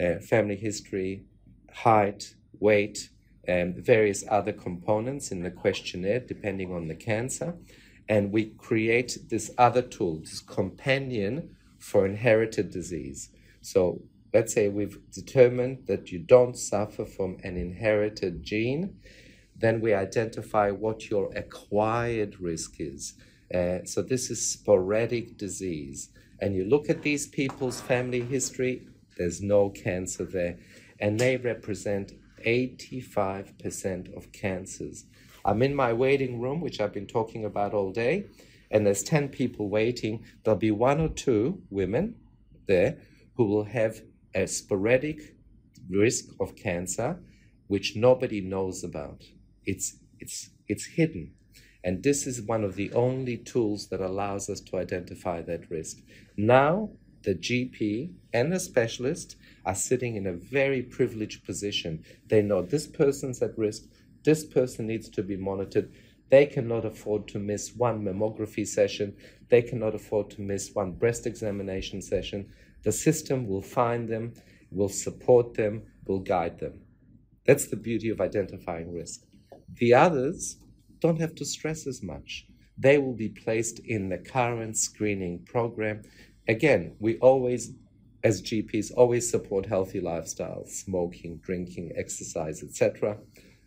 uh, 0.00 0.18
family 0.20 0.56
history, 0.56 1.24
height, 1.72 2.34
weight, 2.58 3.10
and 3.46 3.76
various 3.76 4.24
other 4.28 4.52
components 4.52 5.30
in 5.30 5.42
the 5.42 5.50
questionnaire, 5.50 6.20
depending 6.20 6.72
on 6.72 6.88
the 6.88 6.94
cancer 6.94 7.54
and 8.08 8.32
we 8.32 8.46
create 8.56 9.18
this 9.28 9.50
other 9.58 9.82
tool, 9.82 10.20
this 10.20 10.40
companion 10.40 11.56
for 11.78 12.06
inherited 12.06 12.70
disease. 12.70 13.30
So 13.60 14.02
let's 14.32 14.54
say 14.54 14.68
we've 14.68 14.98
determined 15.10 15.86
that 15.86 16.12
you 16.12 16.18
don't 16.18 16.56
suffer 16.56 17.04
from 17.04 17.38
an 17.42 17.56
inherited 17.56 18.42
gene, 18.42 18.96
then 19.56 19.80
we 19.80 19.94
identify 19.94 20.70
what 20.70 21.10
your 21.10 21.32
acquired 21.34 22.40
risk 22.40 22.74
is. 22.78 23.14
Uh, 23.52 23.78
so 23.84 24.02
this 24.02 24.30
is 24.30 24.46
sporadic 24.46 25.36
disease. 25.36 26.10
And 26.40 26.54
you 26.54 26.64
look 26.64 26.90
at 26.90 27.02
these 27.02 27.26
people's 27.26 27.80
family 27.80 28.20
history, 28.20 28.86
there's 29.16 29.40
no 29.40 29.70
cancer 29.70 30.24
there. 30.24 30.58
And 31.00 31.18
they 31.18 31.36
represent 31.36 32.12
85% 32.46 34.16
of 34.16 34.32
cancers. 34.32 35.04
I'm 35.44 35.62
in 35.62 35.74
my 35.74 35.92
waiting 35.92 36.40
room, 36.40 36.60
which 36.60 36.80
I've 36.80 36.92
been 36.92 37.06
talking 37.06 37.44
about 37.44 37.72
all 37.72 37.92
day, 37.92 38.26
and 38.70 38.84
there's 38.84 39.02
10 39.02 39.28
people 39.28 39.68
waiting. 39.68 40.24
There'll 40.42 40.58
be 40.58 40.70
one 40.70 41.00
or 41.00 41.08
two 41.08 41.62
women 41.70 42.16
there 42.66 42.98
who 43.36 43.44
will 43.44 43.64
have 43.64 44.02
a 44.34 44.46
sporadic 44.46 45.36
risk 45.88 46.26
of 46.40 46.56
cancer, 46.56 47.20
which 47.68 47.96
nobody 47.96 48.40
knows 48.40 48.82
about. 48.82 49.22
It's, 49.64 49.98
it's, 50.18 50.50
it's 50.68 50.86
hidden. 50.86 51.32
And 51.84 52.02
this 52.02 52.26
is 52.26 52.42
one 52.42 52.64
of 52.64 52.74
the 52.74 52.92
only 52.92 53.36
tools 53.36 53.88
that 53.88 54.00
allows 54.00 54.50
us 54.50 54.60
to 54.62 54.78
identify 54.78 55.42
that 55.42 55.70
risk. 55.70 55.98
Now, 56.36 56.90
the 57.26 57.34
GP 57.34 58.12
and 58.32 58.52
the 58.52 58.60
specialist 58.60 59.36
are 59.64 59.74
sitting 59.74 60.14
in 60.14 60.28
a 60.28 60.32
very 60.32 60.80
privileged 60.80 61.44
position. 61.44 62.04
They 62.28 62.40
know 62.40 62.62
this 62.62 62.86
person's 62.86 63.42
at 63.42 63.58
risk, 63.58 63.82
this 64.24 64.44
person 64.44 64.86
needs 64.86 65.08
to 65.10 65.24
be 65.24 65.36
monitored. 65.36 65.92
They 66.30 66.46
cannot 66.46 66.84
afford 66.84 67.26
to 67.28 67.40
miss 67.40 67.74
one 67.76 68.04
mammography 68.04 68.66
session. 68.66 69.16
They 69.48 69.62
cannot 69.62 69.94
afford 69.96 70.30
to 70.30 70.40
miss 70.40 70.70
one 70.72 70.92
breast 70.92 71.26
examination 71.26 72.00
session. 72.00 72.48
The 72.84 72.92
system 72.92 73.48
will 73.48 73.62
find 73.62 74.08
them, 74.08 74.34
will 74.70 74.88
support 74.88 75.54
them, 75.54 75.82
will 76.06 76.20
guide 76.20 76.60
them. 76.60 76.80
That's 77.44 77.66
the 77.66 77.76
beauty 77.76 78.08
of 78.08 78.20
identifying 78.20 78.92
risk. 78.92 79.20
The 79.74 79.94
others 79.94 80.58
don't 81.00 81.20
have 81.20 81.34
to 81.36 81.44
stress 81.44 81.86
as 81.88 82.02
much. 82.02 82.46
They 82.78 82.98
will 82.98 83.14
be 83.14 83.28
placed 83.28 83.78
in 83.80 84.08
the 84.08 84.18
current 84.18 84.76
screening 84.76 85.44
program. 85.44 86.02
Again, 86.48 86.96
we 87.00 87.18
always, 87.18 87.72
as 88.22 88.42
GPs, 88.42 88.92
always 88.96 89.28
support 89.28 89.66
healthy 89.66 90.00
lifestyles, 90.00 90.68
smoking, 90.68 91.38
drinking, 91.38 91.92
exercise, 91.96 92.62
etc. 92.62 93.18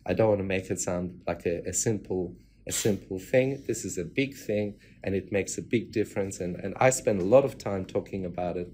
I 0.06 0.14
don't 0.14 0.28
want 0.28 0.40
to 0.40 0.44
make 0.44 0.70
it 0.70 0.80
sound 0.80 1.20
like 1.26 1.46
a, 1.46 1.62
a 1.68 1.72
simple 1.72 2.34
a 2.66 2.72
simple 2.72 3.18
thing. 3.18 3.62
This 3.66 3.84
is 3.84 3.98
a 3.98 4.04
big 4.04 4.34
thing, 4.34 4.74
and 5.02 5.14
it 5.14 5.32
makes 5.32 5.58
a 5.58 5.62
big 5.62 5.92
difference. 5.92 6.40
And, 6.40 6.56
and 6.56 6.74
I 6.78 6.90
spend 6.90 7.20
a 7.20 7.24
lot 7.24 7.44
of 7.44 7.58
time 7.58 7.84
talking 7.84 8.24
about 8.26 8.56
it. 8.56 8.72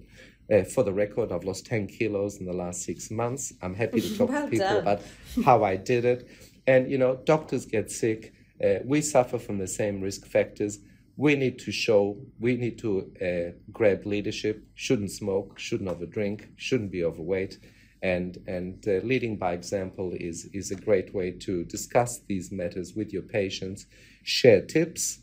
Uh, 0.53 0.62
for 0.62 0.85
the 0.85 0.92
record, 0.92 1.33
I've 1.33 1.45
lost 1.45 1.66
10 1.66 1.88
kilos 1.88 2.38
in 2.38 2.47
the 2.47 2.53
last 2.53 2.83
six 2.83 3.11
months. 3.11 3.53
I'm 3.62 3.75
happy 3.75 4.01
to 4.01 4.19
talk 4.19 4.29
well 4.29 4.45
to 4.45 4.51
people 4.51 4.66
done. 4.66 4.77
about 4.77 5.03
how 5.45 5.64
I 5.64 5.77
did 5.77 6.05
it. 6.05 6.29
And, 6.66 6.90
you 6.90 6.99
know, 6.99 7.16
doctors 7.25 7.64
get 7.64 7.90
sick. 7.90 8.33
Uh, 8.62 8.77
we 8.85 9.01
suffer 9.03 9.38
from 9.38 9.59
the 9.59 9.66
same 9.66 10.01
risk 10.01 10.27
factors. 10.27 10.79
We 11.17 11.35
need 11.35 11.59
to 11.61 11.73
show, 11.73 12.19
we 12.39 12.57
need 12.57 12.79
to 12.79 13.11
uh, 13.23 13.53
grab 13.73 14.05
leadership, 14.05 14.63
shouldn't 14.75 15.11
smoke, 15.11 15.59
shouldn't 15.59 15.89
have 15.89 16.03
a 16.03 16.07
drink, 16.07 16.49
shouldn't 16.57 16.91
be 16.91 17.05
overweight. 17.05 17.59
And, 18.03 18.39
and 18.47 18.87
uh, 18.87 19.05
leading 19.05 19.37
by 19.37 19.55
example 19.55 20.13
is, 20.15 20.49
is 20.53 20.71
a 20.71 20.77
great 20.77 21.15
way 21.15 21.31
to 21.33 21.65
discuss 21.65 22.21
these 22.29 22.53
matters 22.53 22.95
with 22.95 23.13
your 23.13 23.23
patients, 23.23 23.87
share 24.23 24.61
tips, 24.61 25.21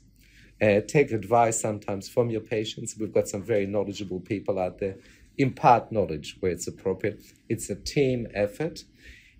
uh, 0.61 0.81
take 0.87 1.11
advice 1.11 1.59
sometimes 1.59 2.09
from 2.09 2.29
your 2.29 2.41
patients. 2.41 2.95
We've 2.97 3.13
got 3.13 3.27
some 3.27 3.43
very 3.43 3.67
knowledgeable 3.67 4.19
people 4.19 4.57
out 4.59 4.79
there. 4.79 4.95
Impart 5.37 5.91
knowledge 5.91 6.37
where 6.39 6.51
it's 6.51 6.67
appropriate. 6.67 7.21
It's 7.49 7.69
a 7.69 7.75
team 7.75 8.27
effort. 8.33 8.83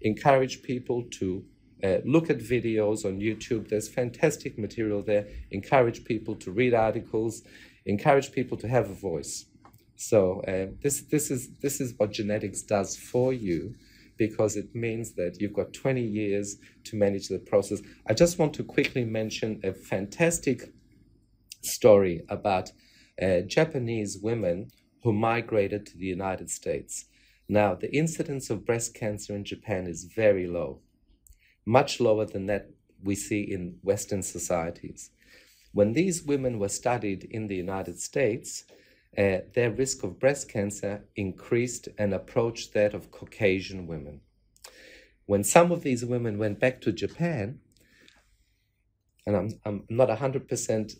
Encourage 0.01 0.61
people 0.63 1.03
to 1.11 1.45
uh, 1.83 1.97
look 2.05 2.29
at 2.29 2.37
videos 2.37 3.03
on 3.03 3.19
YouTube. 3.19 3.67
There's 3.67 3.89
fantastic 3.89 4.57
material 4.57 5.01
there. 5.01 5.27
Encourage 5.51 6.05
people 6.05 6.35
to 6.35 6.51
read 6.51 6.73
articles. 6.73 7.41
Encourage 7.85 8.31
people 8.31 8.57
to 8.57 8.67
have 8.69 8.89
a 8.89 8.93
voice. 8.93 9.45
So 9.97 10.41
uh, 10.47 10.67
this 10.81 11.01
this 11.01 11.29
is 11.29 11.49
this 11.61 11.81
is 11.81 11.93
what 11.97 12.11
genetics 12.11 12.61
does 12.61 12.95
for 12.95 13.33
you, 13.33 13.75
because 14.17 14.55
it 14.55 14.73
means 14.73 15.13
that 15.15 15.41
you've 15.41 15.53
got 15.53 15.73
20 15.73 16.01
years 16.01 16.57
to 16.85 16.95
manage 16.95 17.27
the 17.27 17.39
process. 17.39 17.81
I 18.07 18.13
just 18.13 18.39
want 18.39 18.53
to 18.55 18.63
quickly 18.63 19.03
mention 19.03 19.59
a 19.63 19.73
fantastic 19.73 20.73
story 21.61 22.23
about 22.29 22.71
uh, 23.21 23.41
Japanese 23.41 24.17
women 24.21 24.69
who 25.03 25.11
migrated 25.11 25.85
to 25.87 25.97
the 25.97 26.05
United 26.05 26.49
States. 26.49 27.05
Now, 27.49 27.75
the 27.75 27.93
incidence 27.93 28.49
of 28.49 28.65
breast 28.65 28.93
cancer 28.93 29.35
in 29.35 29.43
Japan 29.43 29.85
is 29.85 30.05
very 30.15 30.47
low 30.47 30.79
much 31.65 31.99
lower 31.99 32.25
than 32.25 32.45
that 32.47 32.69
we 33.03 33.15
see 33.15 33.41
in 33.41 33.77
Western 33.81 34.23
societies. 34.23 35.09
When 35.73 35.93
these 35.93 36.23
women 36.23 36.59
were 36.59 36.69
studied 36.69 37.23
in 37.23 37.47
the 37.47 37.55
United 37.55 37.99
States, 37.99 38.63
uh, 39.17 39.39
their 39.53 39.71
risk 39.71 40.03
of 40.03 40.19
breast 40.19 40.49
cancer 40.49 41.03
increased 41.15 41.87
and 41.97 42.13
approached 42.13 42.73
that 42.73 42.93
of 42.93 43.11
Caucasian 43.11 43.87
women. 43.87 44.21
When 45.25 45.43
some 45.43 45.71
of 45.71 45.83
these 45.83 46.03
women 46.03 46.37
went 46.37 46.59
back 46.59 46.81
to 46.81 46.91
Japan, 46.91 47.59
and 49.25 49.35
I'm, 49.35 49.49
I'm 49.65 49.83
not 49.89 50.09
100% 50.09 50.97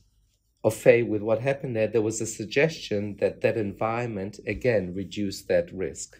au 0.64 0.70
fait 0.70 1.04
with 1.04 1.22
what 1.22 1.42
happened 1.42 1.76
there, 1.76 1.88
there 1.88 2.02
was 2.02 2.22
a 2.22 2.26
suggestion 2.26 3.18
that 3.20 3.42
that 3.42 3.58
environment 3.58 4.40
again 4.48 4.94
reduced 4.94 5.48
that 5.50 5.74
risk. 5.74 6.20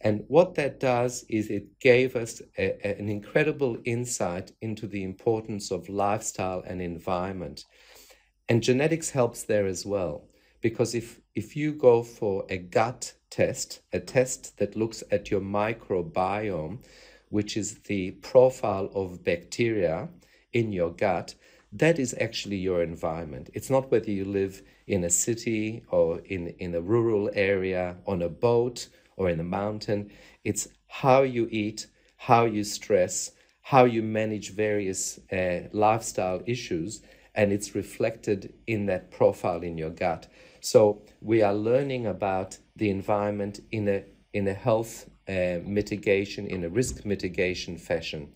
And 0.00 0.24
what 0.28 0.54
that 0.54 0.80
does 0.80 1.24
is 1.28 1.50
it 1.50 1.78
gave 1.78 2.16
us 2.16 2.40
a, 2.56 2.86
a, 2.86 2.98
an 2.98 3.08
incredible 3.08 3.76
insight 3.84 4.52
into 4.60 4.86
the 4.86 5.02
importance 5.02 5.70
of 5.70 5.88
lifestyle 5.88 6.62
and 6.66 6.80
environment. 6.80 7.64
And 8.48 8.62
genetics 8.62 9.10
helps 9.10 9.44
there 9.44 9.66
as 9.66 9.84
well. 9.84 10.24
Because 10.62 10.94
if, 10.94 11.20
if 11.34 11.54
you 11.56 11.72
go 11.72 12.02
for 12.02 12.44
a 12.48 12.58
gut 12.58 13.14
test, 13.30 13.80
a 13.92 14.00
test 14.00 14.58
that 14.58 14.76
looks 14.76 15.02
at 15.10 15.30
your 15.30 15.40
microbiome, 15.40 16.82
which 17.28 17.56
is 17.56 17.78
the 17.80 18.10
profile 18.10 18.90
of 18.94 19.22
bacteria 19.22 20.08
in 20.52 20.72
your 20.72 20.90
gut, 20.90 21.34
that 21.72 21.98
is 21.98 22.14
actually 22.20 22.56
your 22.56 22.82
environment. 22.82 23.50
It's 23.54 23.70
not 23.70 23.90
whether 23.90 24.10
you 24.10 24.24
live 24.24 24.62
in 24.86 25.04
a 25.04 25.10
city 25.10 25.84
or 25.90 26.18
in, 26.20 26.48
in 26.58 26.74
a 26.74 26.80
rural 26.80 27.30
area, 27.34 27.96
on 28.06 28.22
a 28.22 28.28
boat, 28.28 28.88
or 29.20 29.28
in 29.28 29.36
the 29.36 29.44
mountain. 29.44 30.10
It's 30.44 30.66
how 30.88 31.22
you 31.22 31.46
eat, 31.50 31.86
how 32.16 32.46
you 32.46 32.64
stress, 32.64 33.32
how 33.60 33.84
you 33.84 34.02
manage 34.02 34.54
various 34.54 35.20
uh, 35.30 35.68
lifestyle 35.72 36.40
issues, 36.46 37.02
and 37.34 37.52
it's 37.52 37.74
reflected 37.74 38.54
in 38.66 38.86
that 38.86 39.10
profile 39.10 39.60
in 39.62 39.76
your 39.76 39.90
gut. 39.90 40.26
So 40.60 41.02
we 41.20 41.42
are 41.42 41.54
learning 41.54 42.06
about 42.06 42.58
the 42.76 42.88
environment 42.88 43.60
in 43.70 43.88
a 43.88 44.04
in 44.32 44.48
a 44.48 44.54
health 44.54 45.10
uh, 45.28 45.58
mitigation, 45.64 46.46
in 46.46 46.64
a 46.64 46.70
risk 46.70 47.04
mitigation 47.04 47.76
fashion, 47.76 48.32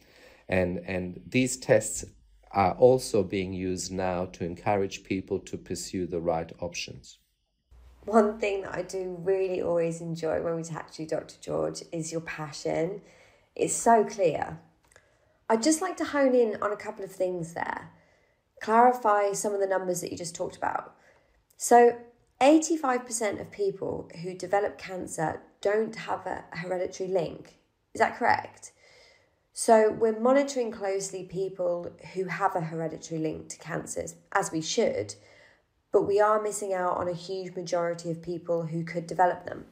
and 0.49 0.81
and 0.87 1.21
these 1.27 1.57
tests 1.57 2.05
are 2.51 2.75
also 2.75 3.23
being 3.23 3.53
used 3.55 3.91
now 3.91 4.27
to 4.27 4.45
encourage 4.45 5.03
people 5.03 5.39
to 5.41 5.57
pursue 5.57 6.07
the 6.07 6.21
right 6.21 6.53
options. 6.61 7.19
One 8.05 8.39
thing 8.39 8.63
that 8.63 8.75
I 8.75 8.83
do 8.83 9.17
really 9.21 9.63
always 9.63 10.01
enjoy 10.03 10.43
when 10.43 10.57
we 10.57 10.63
talk 10.63 10.91
to 10.93 11.03
you, 11.03 11.09
Dr. 11.09 11.37
George, 11.41 11.83
is 11.91 12.13
your 12.13 12.21
passion. 12.21 13.01
It's 13.57 13.75
so 13.75 14.05
clear. 14.05 14.59
I'd 15.49 15.63
just 15.63 15.81
like 15.81 15.97
to 15.99 16.05
hone 16.05 16.35
in 16.35 16.63
on 16.63 16.73
a 16.73 16.77
couple 16.77 17.05
of 17.05 17.13
things 17.13 17.55
there, 17.55 17.91
clarify 18.61 19.33
some 19.33 19.55
of 19.55 19.61
the 19.61 19.67
numbers 19.67 20.03
that 20.03 20.11
you 20.11 20.19
just 20.19 20.35
talked 20.35 20.57
about. 20.57 20.95
So, 21.57 21.97
85% 22.41 23.41
of 23.41 23.51
people 23.51 24.11
who 24.23 24.35
develop 24.35 24.77
cancer 24.77 25.41
don't 25.63 25.95
have 25.97 26.27
a 26.27 26.45
hereditary 26.51 27.09
link. 27.09 27.59
Is 27.95 28.01
that 28.01 28.19
correct? 28.19 28.73
So, 29.55 29.91
we're 29.91 30.19
monitoring 30.19 30.73
closely 30.73 31.25
people 31.25 31.91
who 32.13 32.25
have 32.25 32.55
a 32.55 32.61
hereditary 32.61 33.21
link 33.21 33.49
to 33.51 33.59
cancers, 33.59 34.17
as 34.33 34.53
we 34.53 34.61
should 34.61 35.15
but 35.95 36.09
we 36.09 36.21
are 36.21 36.43
missing 36.43 36.75
out 36.75 36.97
on 36.97 37.07
a 37.07 37.15
huge 37.15 37.55
majority 37.55 38.11
of 38.11 38.21
people 38.21 38.67
who 38.67 38.85
could 38.85 39.07
develop 39.07 39.47
them. 39.47 39.65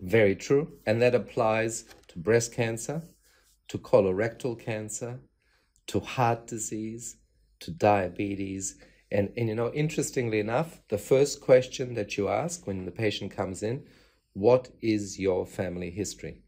Very 0.00 0.36
true. 0.36 0.78
And 0.86 1.02
that 1.02 1.16
applies 1.16 1.84
to 2.06 2.18
breast 2.20 2.54
cancer, 2.54 3.02
to 3.66 3.78
colorectal 3.78 4.56
cancer, 4.56 5.18
to 5.88 5.98
heart 5.98 6.46
disease, 6.46 7.16
to 7.58 7.72
diabetes. 7.72 8.76
And, 9.10 9.32
and 9.36 9.48
you 9.48 9.56
know, 9.56 9.72
interestingly 9.72 10.38
enough, 10.38 10.80
the 10.90 10.98
first 10.98 11.40
question 11.40 11.94
that 11.94 12.16
you 12.16 12.28
ask 12.28 12.68
when 12.68 12.84
the 12.84 12.92
patient 12.92 13.32
comes 13.32 13.64
in, 13.64 13.84
what 14.32 14.68
is 14.80 15.18
your 15.18 15.44
family 15.44 15.90
history? 15.90 16.38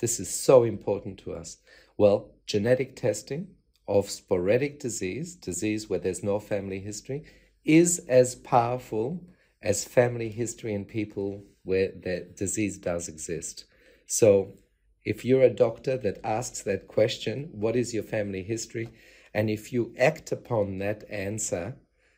This 0.00 0.20
is 0.20 0.28
so 0.28 0.62
important 0.62 1.18
to 1.20 1.32
us. 1.32 1.56
Well, 1.96 2.32
genetic 2.46 2.96
testing 2.96 3.48
of 3.88 4.10
sporadic 4.10 4.78
disease, 4.78 5.36
disease 5.36 5.88
where 5.88 6.00
there's 6.00 6.22
no 6.22 6.38
family 6.38 6.80
history, 6.80 7.24
is 7.64 7.98
as 8.08 8.34
powerful 8.34 9.24
as 9.62 9.84
family 9.84 10.28
history 10.28 10.74
in 10.74 10.84
people 10.84 11.44
where 11.64 11.90
that 12.02 12.36
disease 12.36 12.78
does 12.78 13.08
exist. 13.08 13.64
So, 14.06 14.58
if 15.04 15.24
you're 15.24 15.42
a 15.42 15.50
doctor 15.50 15.96
that 15.98 16.24
asks 16.24 16.62
that 16.62 16.88
question, 16.88 17.50
what 17.52 17.76
is 17.76 17.92
your 17.92 18.02
family 18.02 18.42
history? 18.42 18.88
And 19.34 19.50
if 19.50 19.72
you 19.72 19.94
act 19.98 20.32
upon 20.32 20.78
that 20.78 21.04
answer, 21.10 21.76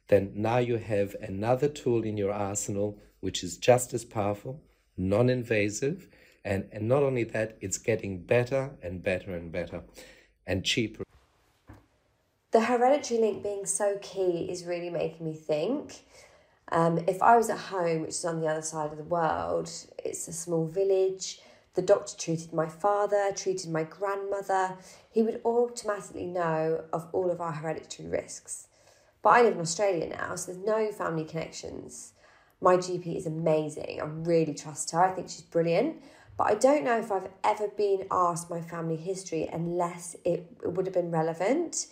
then 0.08 0.32
now 0.34 0.58
you 0.58 0.76
have 0.76 1.16
another 1.20 1.68
tool 1.68 2.04
in 2.04 2.16
your 2.16 2.32
arsenal 2.32 3.00
which 3.20 3.42
is 3.42 3.56
just 3.56 3.92
as 3.92 4.04
powerful, 4.04 4.62
non 4.96 5.28
invasive, 5.28 6.08
and, 6.44 6.68
and 6.70 6.86
not 6.86 7.02
only 7.02 7.24
that, 7.24 7.56
it's 7.60 7.78
getting 7.78 8.22
better 8.22 8.76
and 8.82 9.02
better 9.02 9.34
and 9.34 9.50
better 9.50 9.82
and 10.46 10.64
cheaper 10.64 11.05
the 12.52 12.60
hereditary 12.60 13.20
link 13.20 13.42
being 13.42 13.66
so 13.66 13.98
key 14.00 14.48
is 14.50 14.64
really 14.64 14.90
making 14.90 15.26
me 15.26 15.34
think. 15.34 16.04
Um, 16.72 16.98
if 17.06 17.22
I 17.22 17.36
was 17.36 17.50
at 17.50 17.58
home, 17.58 18.02
which 18.02 18.10
is 18.10 18.24
on 18.24 18.40
the 18.40 18.48
other 18.48 18.62
side 18.62 18.90
of 18.90 18.98
the 18.98 19.04
world, 19.04 19.70
it's 20.04 20.28
a 20.28 20.32
small 20.32 20.66
village. 20.66 21.40
The 21.74 21.82
doctor 21.82 22.16
treated 22.16 22.52
my 22.52 22.66
father, 22.68 23.30
treated 23.36 23.70
my 23.70 23.84
grandmother. 23.84 24.76
He 25.10 25.22
would 25.22 25.40
automatically 25.44 26.26
know 26.26 26.84
of 26.92 27.08
all 27.12 27.30
of 27.30 27.40
our 27.40 27.52
hereditary 27.52 28.08
risks. 28.08 28.68
But 29.22 29.30
I 29.30 29.42
live 29.42 29.54
in 29.54 29.60
Australia 29.60 30.08
now, 30.08 30.36
so 30.36 30.52
there's 30.52 30.64
no 30.64 30.90
family 30.92 31.24
connections. 31.24 32.12
My 32.60 32.76
GP 32.76 33.16
is 33.16 33.26
amazing. 33.26 34.00
I 34.00 34.04
really 34.06 34.54
trust 34.54 34.92
her. 34.92 35.02
I 35.02 35.10
think 35.10 35.28
she's 35.28 35.42
brilliant. 35.42 35.96
But 36.38 36.48
I 36.48 36.54
don't 36.54 36.84
know 36.84 36.98
if 36.98 37.12
I've 37.12 37.28
ever 37.44 37.68
been 37.68 38.06
asked 38.10 38.50
my 38.50 38.60
family 38.60 38.96
history 38.96 39.48
unless 39.52 40.16
it, 40.24 40.50
it 40.62 40.72
would 40.72 40.86
have 40.86 40.94
been 40.94 41.10
relevant. 41.10 41.86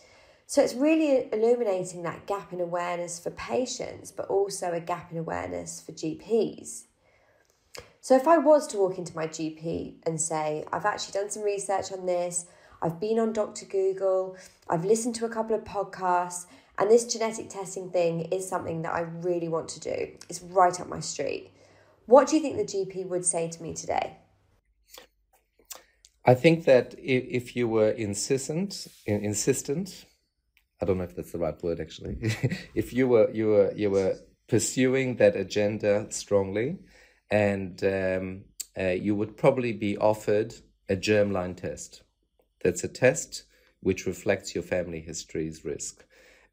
So 0.46 0.62
it's 0.62 0.74
really 0.74 1.28
illuminating 1.33 2.02
that 2.02 2.26
gap 2.26 2.52
in 2.52 2.61
awareness 2.61 3.18
for 3.18 3.30
patients, 3.30 4.11
but 4.11 4.26
also 4.26 4.72
a 4.72 4.80
gap 4.80 5.11
in 5.11 5.18
awareness 5.18 5.80
for 5.80 5.92
GPs. 5.92 6.85
So 8.00 8.14
if 8.14 8.28
I 8.28 8.37
was 8.37 8.66
to 8.68 8.76
walk 8.76 8.98
into 8.98 9.16
my 9.16 9.26
GP 9.26 9.94
and 10.04 10.20
say, 10.20 10.64
I've 10.70 10.85
actually 10.85 11.18
done 11.18 11.30
some 11.30 11.42
research 11.42 11.90
on 11.90 12.04
this, 12.04 12.44
I've 12.83 13.00
been 13.00 13.18
on 13.18 13.33
Dr. 13.33 13.64
Google, 13.64 14.37
I've 14.68 14.85
listened 14.85 15.14
to 15.16 15.24
a 15.24 15.30
couple 15.30 15.57
of 15.57 15.64
podcasts, 15.64 16.44
and 16.78 16.90
this 16.90 17.11
genetic 17.11 17.48
testing 17.48 17.90
thing 17.90 18.26
is 18.33 18.46
something 18.46 18.83
that 18.83 18.92
I 18.92 19.00
really 19.00 19.48
want 19.48 19.68
to 19.70 19.80
do. 19.80 20.09
It's 20.28 20.42
right 20.42 20.78
up 20.78 20.88
my 20.88 21.00
street. 21.00 21.50
What 22.04 22.28
do 22.28 22.37
you 22.37 22.42
think 22.42 22.59
the 22.59 22.64
GP 22.64 23.09
would 23.09 23.24
say 23.24 23.48
to 23.48 23.62
me 23.62 23.72
today? 23.72 24.18
I 26.26 26.35
think 26.35 26.66
that 26.66 26.94
if 26.98 27.57
you 27.57 27.68
were 27.68 27.90
insistent, 27.90 28.87
insistent 29.07 30.04
I 30.85 30.87
don't 30.87 30.99
know 30.99 31.05
if 31.05 31.16
that's 31.16 31.33
the 31.33 31.38
right 31.38 31.62
word 31.62 31.81
actually. 31.81 32.18
if 32.75 32.92
you 32.92 33.09
were 33.09 33.31
you 33.31 33.47
were 33.47 33.73
you 33.75 33.90
were 33.90 34.16
pursuing 34.49 35.16
that 35.16 35.35
agenda 35.35 36.07
strongly, 36.11 36.77
and 37.31 37.83
um, 37.85 38.44
uh, 38.79 38.90
you 38.90 39.14
would 39.14 39.38
probably 39.38 39.73
be 39.73 39.97
offered 39.97 40.55
a 40.90 40.94
germline 40.94 41.57
test. 41.57 42.03
That's 42.62 42.85
a 42.85 42.88
test 42.88 43.44
which 43.81 44.05
reflects 44.05 44.55
your 44.55 44.62
family 44.62 45.01
history's 45.01 45.64
risk. 45.64 46.05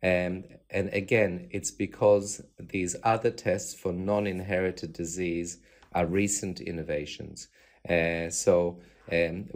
Um, 0.01 0.45
and 0.69 0.87
again, 0.93 1.49
it's 1.51 1.71
because 1.71 2.41
these 2.57 2.95
other 3.03 3.31
tests 3.31 3.73
for 3.73 3.91
non 3.91 4.27
inherited 4.27 4.93
disease 4.93 5.57
are 5.91 6.05
recent 6.05 6.61
innovations. 6.61 7.49
Uh, 7.89 8.29
so 8.29 8.79
um, 9.11 9.49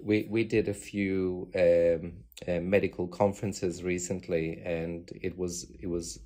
we, 0.00 0.28
we 0.30 0.44
did 0.44 0.68
a 0.68 0.74
few 0.74 1.50
um, 1.56 2.22
uh, 2.48 2.60
medical 2.60 3.06
conferences 3.06 3.82
recently, 3.82 4.60
and 4.64 5.10
it 5.20 5.36
was, 5.36 5.66
it 5.80 5.88
was 5.88 6.20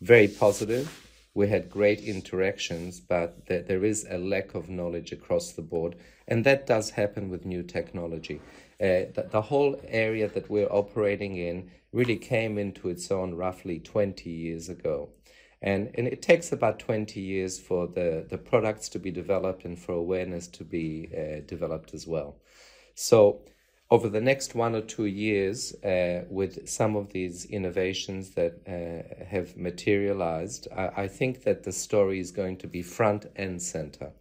very 0.00 0.28
positive. 0.28 1.08
We 1.34 1.48
had 1.48 1.70
great 1.70 2.00
interactions, 2.00 3.00
but 3.00 3.46
th- 3.46 3.66
there 3.66 3.84
is 3.84 4.06
a 4.10 4.18
lack 4.18 4.54
of 4.54 4.68
knowledge 4.68 5.12
across 5.12 5.52
the 5.52 5.62
board, 5.62 5.96
and 6.28 6.44
that 6.44 6.66
does 6.66 6.90
happen 6.90 7.30
with 7.30 7.46
new 7.46 7.62
technology. 7.62 8.40
Uh, 8.80 9.06
the, 9.14 9.28
the 9.30 9.42
whole 9.42 9.80
area 9.86 10.28
that 10.28 10.50
we're 10.50 10.70
operating 10.70 11.36
in 11.36 11.70
really 11.92 12.16
came 12.16 12.58
into 12.58 12.88
its 12.88 13.10
own 13.10 13.34
roughly 13.34 13.78
20 13.78 14.28
years 14.28 14.68
ago. 14.68 15.10
And, 15.62 15.90
and 15.94 16.08
it 16.08 16.22
takes 16.22 16.50
about 16.50 16.80
20 16.80 17.20
years 17.20 17.60
for 17.60 17.86
the, 17.86 18.26
the 18.28 18.38
products 18.38 18.88
to 18.90 18.98
be 18.98 19.12
developed 19.12 19.64
and 19.64 19.78
for 19.78 19.92
awareness 19.92 20.48
to 20.48 20.64
be 20.64 21.08
uh, 21.16 21.46
developed 21.46 21.94
as 21.94 22.06
well. 22.06 22.36
So, 22.94 23.42
over 23.92 24.08
the 24.08 24.22
next 24.22 24.54
one 24.54 24.74
or 24.74 24.80
two 24.80 25.04
years, 25.04 25.74
uh, 25.84 26.24
with 26.30 26.66
some 26.66 26.96
of 26.96 27.12
these 27.12 27.44
innovations 27.44 28.30
that 28.30 28.54
uh, 28.66 29.24
have 29.26 29.54
materialized, 29.54 30.66
I, 30.74 31.02
I, 31.02 31.08
think 31.08 31.42
that 31.42 31.64
the 31.64 31.72
story 31.72 32.18
is 32.18 32.30
going 32.30 32.56
to 32.58 32.66
be 32.66 32.80
front 32.80 33.26
and 33.36 33.60
center. 33.60 34.12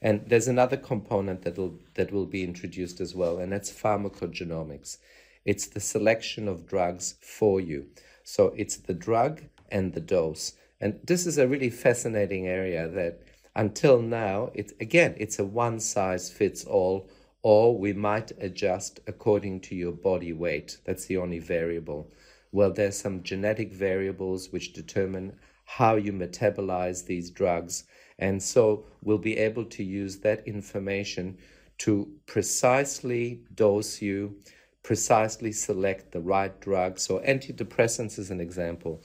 And 0.00 0.26
there's 0.26 0.48
another 0.48 0.78
component 0.78 1.42
that 1.42 1.58
will, 1.58 1.78
that 1.92 2.10
will 2.10 2.24
be 2.24 2.42
introduced 2.42 3.02
as 3.02 3.14
well, 3.14 3.36
and 3.36 3.52
that's 3.52 3.70
pharmacogenomics. 3.70 4.96
It's 5.44 5.66
the 5.66 5.80
selection 5.80 6.48
of 6.48 6.66
drugs 6.66 7.16
for 7.20 7.60
you. 7.60 7.88
So 8.24 8.54
it's 8.56 8.78
the 8.78 8.94
drug 8.94 9.42
and 9.70 9.92
the 9.92 10.00
dose. 10.00 10.54
And 10.80 11.00
this 11.04 11.26
is 11.26 11.36
a 11.36 11.46
really 11.46 11.68
fascinating 11.68 12.46
area 12.46 12.88
that 12.88 13.20
until 13.54 14.00
now, 14.00 14.52
it's 14.54 14.72
again, 14.80 15.16
it's 15.18 15.38
a 15.38 15.44
one 15.44 15.80
size 15.80 16.30
fits 16.30 16.64
all, 16.64 17.10
or 17.42 17.78
we 17.78 17.92
might 17.92 18.32
adjust 18.40 19.00
according 19.06 19.60
to 19.60 19.74
your 19.74 19.92
body 19.92 20.32
weight. 20.32 20.78
That's 20.84 21.06
the 21.06 21.18
only 21.18 21.38
variable. 21.38 22.10
Well, 22.50 22.72
there's 22.72 22.98
some 22.98 23.22
genetic 23.22 23.72
variables 23.72 24.50
which 24.50 24.72
determine 24.72 25.34
how 25.64 25.96
you 25.96 26.12
metabolize 26.12 27.04
these 27.04 27.30
drugs. 27.30 27.84
And 28.18 28.42
so 28.42 28.86
we'll 29.02 29.18
be 29.18 29.36
able 29.36 29.66
to 29.66 29.84
use 29.84 30.18
that 30.20 30.46
information 30.48 31.38
to 31.78 32.10
precisely 32.26 33.42
dose 33.54 34.02
you, 34.02 34.36
precisely 34.82 35.52
select 35.52 36.10
the 36.12 36.20
right 36.20 36.58
drug. 36.60 36.98
So 36.98 37.20
antidepressants 37.20 38.18
is 38.18 38.30
an 38.30 38.40
example. 38.40 39.02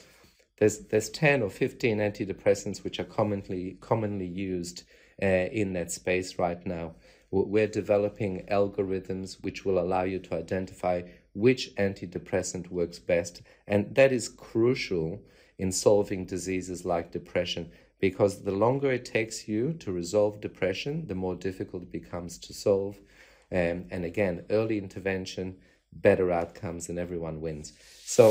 There's, 0.57 0.79
there's 0.79 1.09
10 1.09 1.41
or 1.41 1.49
15 1.49 1.97
antidepressants 1.97 2.83
which 2.83 2.99
are 2.99 3.03
commonly, 3.03 3.77
commonly 3.81 4.27
used 4.27 4.83
uh, 5.21 5.25
in 5.25 5.73
that 5.73 5.91
space 5.91 6.39
right 6.39 6.65
now. 6.65 6.95
We're 7.33 7.67
developing 7.67 8.45
algorithms 8.51 9.43
which 9.43 9.65
will 9.65 9.79
allow 9.79 10.03
you 10.03 10.19
to 10.19 10.35
identify 10.35 11.01
which 11.33 11.75
antidepressant 11.77 12.69
works 12.69 12.99
best. 12.99 13.41
And 13.67 13.95
that 13.95 14.11
is 14.11 14.29
crucial 14.29 15.19
in 15.57 15.71
solving 15.71 16.25
diseases 16.25 16.85
like 16.85 17.11
depression 17.11 17.71
because 17.99 18.43
the 18.43 18.51
longer 18.51 18.91
it 18.91 19.05
takes 19.05 19.47
you 19.47 19.73
to 19.79 19.91
resolve 19.91 20.41
depression, 20.41 21.07
the 21.07 21.15
more 21.15 21.35
difficult 21.35 21.83
it 21.83 21.91
becomes 21.91 22.37
to 22.37 22.53
solve. 22.53 22.97
Um, 23.51 23.85
and 23.89 24.05
again, 24.05 24.45
early 24.51 24.77
intervention, 24.77 25.57
better 25.91 26.31
outcomes, 26.31 26.89
and 26.89 26.99
everyone 26.99 27.41
wins. 27.41 27.73
So, 28.03 28.29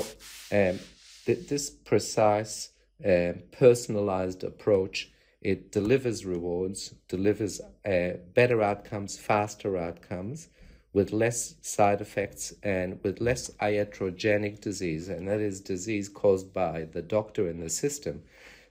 um, 0.53 0.79
th- 1.25 1.49
this 1.49 1.71
precise, 1.71 2.71
uh, 3.05 3.33
personalized 3.51 4.45
approach 4.45 5.12
it 5.43 5.73
delivers 5.73 6.25
rewards, 6.25 6.95
delivers 7.09 7.61
uh, 7.85 8.19
better 8.35 8.63
outcomes, 8.63 9.19
faster 9.19 9.77
outcomes, 9.77 10.49
with 10.93 11.13
less 11.13 11.55
side 11.63 12.01
effects 12.01 12.53
and 12.63 13.01
with 13.03 13.21
less 13.21 13.51
iatrogenic 13.61 14.61
disease, 14.61 15.09
and 15.09 15.27
that 15.29 15.41
is 15.41 15.61
disease 15.61 16.09
caused 16.09 16.53
by 16.53 16.85
the 16.93 17.03
doctor 17.03 17.49
in 17.49 17.61
the 17.61 17.71
system. 17.71 18.23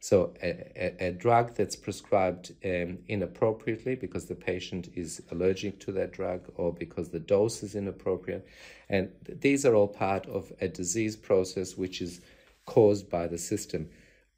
So, 0.03 0.33
a, 0.41 0.49
a, 0.75 1.07
a 1.07 1.11
drug 1.11 1.55
that's 1.55 1.75
prescribed 1.75 2.53
um, 2.65 2.99
inappropriately 3.07 3.95
because 3.95 4.25
the 4.25 4.35
patient 4.35 4.89
is 4.95 5.21
allergic 5.31 5.79
to 5.81 5.91
that 5.91 6.11
drug 6.11 6.51
or 6.55 6.73
because 6.73 7.09
the 7.09 7.19
dose 7.19 7.61
is 7.61 7.75
inappropriate. 7.75 8.47
And 8.89 9.11
th- 9.25 9.39
these 9.41 9.63
are 9.63 9.75
all 9.75 9.87
part 9.87 10.25
of 10.25 10.51
a 10.59 10.67
disease 10.67 11.15
process 11.15 11.77
which 11.77 12.01
is 12.01 12.21
caused 12.65 13.11
by 13.11 13.27
the 13.27 13.37
system. 13.37 13.89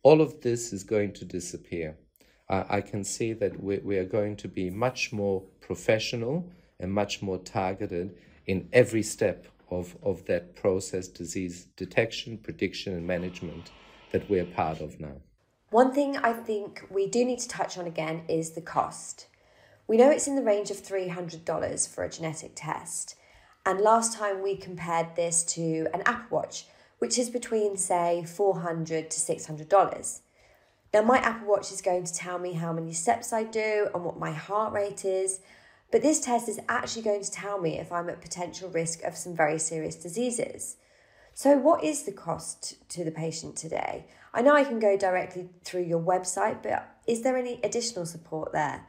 All 0.03 0.21
of 0.21 0.41
this 0.41 0.73
is 0.73 0.83
going 0.83 1.13
to 1.13 1.25
disappear. 1.25 1.95
I, 2.49 2.77
I 2.77 2.81
can 2.81 3.03
see 3.03 3.33
that 3.33 3.61
we, 3.61 3.77
we 3.79 3.97
are 3.97 4.05
going 4.05 4.35
to 4.37 4.47
be 4.47 4.69
much 4.69 5.11
more 5.11 5.41
professional 5.61 6.49
and 6.79 6.91
much 6.91 7.21
more 7.21 7.37
targeted 7.37 8.15
in 8.45 8.67
every 8.73 9.03
step 9.03 9.47
of, 9.69 9.95
of 10.03 10.25
that 10.25 10.55
process 10.55 11.07
disease 11.07 11.65
detection, 11.75 12.37
prediction, 12.37 12.93
and 12.93 13.07
management 13.07 13.71
that 14.11 14.29
we're 14.29 14.45
part 14.45 14.79
of 14.79 14.99
now. 14.99 15.15
One 15.69 15.91
thing 15.91 16.17
I 16.17 16.33
think 16.33 16.85
we 16.91 17.07
do 17.07 17.25
need 17.25 17.39
to 17.39 17.47
touch 17.47 17.77
on 17.77 17.87
again 17.87 18.23
is 18.27 18.51
the 18.51 18.61
cost. 18.61 19.27
We 19.87 19.97
know 19.97 20.11
it's 20.11 20.27
in 20.27 20.35
the 20.35 20.43
range 20.43 20.69
of 20.69 20.77
$300 20.77 21.89
for 21.89 22.03
a 22.03 22.09
genetic 22.09 22.51
test. 22.55 23.15
And 23.65 23.79
last 23.79 24.17
time 24.17 24.43
we 24.43 24.55
compared 24.55 25.15
this 25.15 25.43
to 25.55 25.87
an 25.93 26.03
Apple 26.05 26.37
Watch, 26.37 26.67
which 26.99 27.17
is 27.17 27.29
between, 27.29 27.75
say, 27.77 28.23
400 28.23 29.09
to 29.09 29.19
$600. 29.19 30.19
Now, 30.93 31.01
my 31.01 31.17
Apple 31.17 31.47
Watch 31.47 31.71
is 31.71 31.81
going 31.81 32.03
to 32.03 32.13
tell 32.13 32.37
me 32.37 32.53
how 32.53 32.71
many 32.71 32.93
steps 32.93 33.33
I 33.33 33.43
do 33.43 33.89
and 33.95 34.05
what 34.05 34.19
my 34.19 34.31
heart 34.31 34.73
rate 34.73 35.03
is, 35.03 35.39
but 35.91 36.03
this 36.03 36.19
test 36.19 36.47
is 36.47 36.59
actually 36.69 37.01
going 37.01 37.23
to 37.23 37.31
tell 37.31 37.59
me 37.59 37.79
if 37.79 37.91
I'm 37.91 38.09
at 38.09 38.21
potential 38.21 38.69
risk 38.69 39.01
of 39.01 39.17
some 39.17 39.35
very 39.35 39.57
serious 39.57 39.95
diseases. 39.95 40.75
So, 41.33 41.57
what 41.57 41.83
is 41.83 42.03
the 42.03 42.11
cost 42.11 42.75
to 42.89 43.03
the 43.03 43.09
patient 43.09 43.55
today? 43.55 44.05
I 44.35 44.43
know 44.43 44.55
I 44.55 44.63
can 44.63 44.77
go 44.77 44.95
directly 44.95 45.49
through 45.63 45.83
your 45.83 45.99
website, 45.99 46.61
but 46.61 46.95
is 47.07 47.23
there 47.23 47.37
any 47.37 47.59
additional 47.63 48.05
support 48.05 48.51
there? 48.51 48.85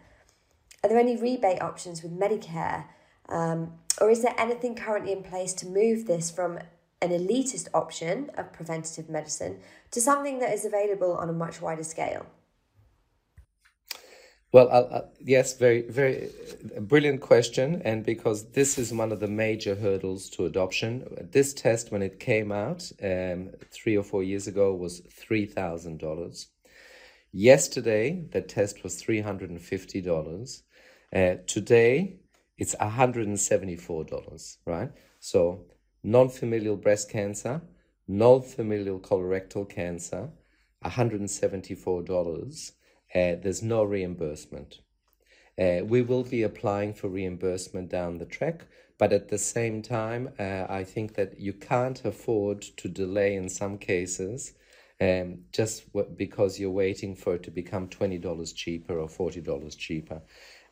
Are 0.83 0.90
there 0.90 0.99
any 0.99 1.17
rebate 1.17 1.62
options 1.62 2.03
with 2.03 2.12
Medicare? 2.12 2.85
Um, 3.31 3.73
or 3.99 4.11
is 4.11 4.21
there 4.21 4.35
anything 4.37 4.75
currently 4.75 5.12
in 5.12 5.23
place 5.23 5.55
to 5.55 5.67
move 5.67 6.07
this 6.07 6.31
from 6.31 6.59
an 7.05 7.11
elitist 7.11 7.69
option 7.75 8.31
of 8.38 8.53
preventative 8.53 9.09
medicine 9.09 9.61
to 9.90 10.01
something 10.01 10.38
that 10.38 10.53
is 10.53 10.64
available 10.64 11.12
on 11.12 11.29
a 11.29 11.33
much 11.33 11.61
wider 11.61 11.85
scale? 11.85 12.27
Well, 14.55 15.11
yes, 15.21 15.59
very, 15.59 15.83
very 15.83 16.31
brilliant 16.81 17.21
question. 17.21 17.83
And 17.85 18.05
because 18.05 18.53
this 18.53 18.79
is 18.79 18.93
one 18.93 19.11
of 19.11 19.19
the 19.19 19.27
major 19.27 19.75
hurdles 19.75 20.31
to 20.31 20.47
adoption, 20.47 21.29
this 21.33 21.53
test, 21.53 21.90
when 21.90 22.03
it 22.03 22.21
came 22.21 22.53
out 22.53 22.90
um, 23.03 23.51
three 23.73 23.97
or 23.97 24.05
four 24.05 24.23
years 24.23 24.47
ago, 24.47 24.73
was 24.73 25.01
$3,000. 25.01 26.47
Yesterday, 27.33 28.27
the 28.31 28.43
test 28.43 28.85
was 28.85 29.03
$350. 29.03 30.62
Uh, 31.12 31.35
today, 31.49 32.21
it's 32.57 32.77
$174, 32.77 34.57
right? 34.67 34.93
So, 35.19 35.64
non 36.05 36.29
familial 36.29 36.77
breast 36.77 37.11
cancer, 37.11 37.62
non 38.07 38.43
familial 38.43 39.01
colorectal 39.01 39.69
cancer, 39.69 40.31
$174 40.85 42.73
uh, 43.14 43.37
there's 43.43 43.62
no 43.62 43.85
reimbursement. 43.85 44.81
Uh, 45.57 45.85
we 45.85 46.03
will 46.03 46.25
be 46.25 46.43
applying 46.43 46.93
for 46.93 47.09
reimbursement 47.09 47.88
down 47.88 48.19
the 48.19 48.25
track, 48.27 48.67
but 48.99 49.12
at 49.12 49.29
the 49.29 49.38
same 49.38 49.83
time, 49.83 50.31
uh, 50.38 50.67
I 50.69 50.83
think 50.83 51.14
that 51.14 51.38
you 51.38 51.53
can't 51.53 52.05
afford 52.05 52.62
to 52.62 52.88
delay 52.88 53.37
in 53.37 53.49
some 53.49 53.79
cases 53.79 54.55
um, 55.01 55.45
just 55.53 55.85
because 56.17 56.59
you're 56.59 56.71
waiting 56.71 57.14
for 57.14 57.37
it 57.37 57.45
to 57.45 57.51
become 57.53 57.88
$20 57.88 58.55
cheaper 58.55 58.99
or 58.99 59.09
$40 59.09 59.79
cheaper. 59.79 60.23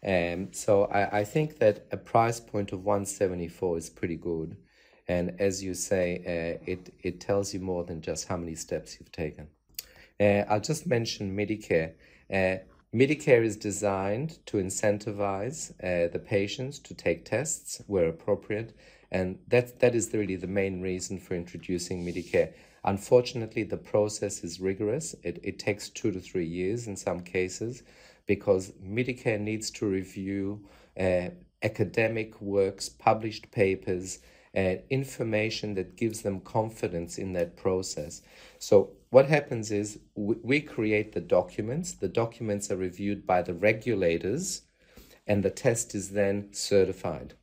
Um, 0.05 0.53
so 0.53 0.87
I, 0.87 1.21
I 1.21 1.25
think 1.25 1.59
that 1.61 1.87
a 1.93 1.97
price 1.97 2.41
point 2.41 2.73
of 2.73 2.85
174 2.85 3.79
is 3.79 3.89
pretty 3.91 4.17
good. 4.17 4.57
And 5.09 5.41
as 5.41 5.63
you 5.63 5.75
say, 5.75 6.23
uh, 6.25 6.71
it, 6.71 6.93
it 7.03 7.21
tells 7.21 7.53
you 7.53 7.61
more 7.61 7.85
than 7.85 8.01
just 8.01 8.29
how 8.29 8.37
many 8.37 8.55
steps 8.55 8.97
you've 8.99 9.13
taken. 9.13 9.49
Uh, 10.21 10.45
I'll 10.49 10.61
just 10.61 10.87
mention 10.87 11.37
Medicare. 11.37 11.93
Uh, 12.33 12.63
Medicare 12.95 13.43
is 13.43 13.57
designed 13.57 14.39
to 14.47 14.59
incentivize 14.59 15.73
uh, 15.83 16.13
the 16.13 16.19
patients 16.19 16.79
to 16.81 16.95
take 16.95 17.25
tests 17.25 17.83
where 17.87 18.09
appropriate, 18.09 18.77
and 19.11 19.39
that, 19.49 19.81
that 19.81 19.95
is 19.95 20.13
really 20.13 20.37
the 20.37 20.47
main 20.47 20.83
reason 20.83 21.19
for 21.19 21.35
introducing 21.35 22.05
Medicare. 22.05 22.53
Unfortunately, 22.85 23.63
the 23.63 23.77
process 23.77 24.45
is 24.45 24.61
rigorous. 24.61 25.15
It, 25.23 25.41
it 25.43 25.59
takes 25.59 25.89
two 25.89 26.11
to 26.13 26.21
three 26.21 26.47
years 26.47 26.87
in 26.87 26.97
some 26.97 27.21
cases 27.21 27.83
because 28.27 28.73
Medicare 28.85 29.41
needs 29.41 29.71
to 29.73 29.87
review 29.87 30.65
uh, 30.99 31.29
academic 31.63 32.41
works, 32.41 32.89
published 32.89 33.51
papers, 33.51 34.19
uh, 34.57 34.77
information 34.91 35.75
that 35.75 35.97
gives 35.97 36.23
them 36.23 36.41
confidence 36.41 37.19
in 37.19 37.33
that 37.33 37.57
process. 37.57 38.23
So, 38.59 38.91
what 39.11 39.27
happens 39.27 39.71
is 39.71 39.99
we, 40.15 40.37
we 40.43 40.61
create 40.61 41.13
the 41.13 41.21
documents, 41.21 41.93
the 41.93 42.09
documents 42.09 42.71
are 42.71 42.77
reviewed 42.77 43.27
by 43.27 43.43
the 43.43 43.55
regulators, 43.55 44.63
and 45.27 45.43
the 45.43 45.51
test 45.51 45.95
is 45.95 46.11
then 46.11 46.53
certified. 46.53 47.35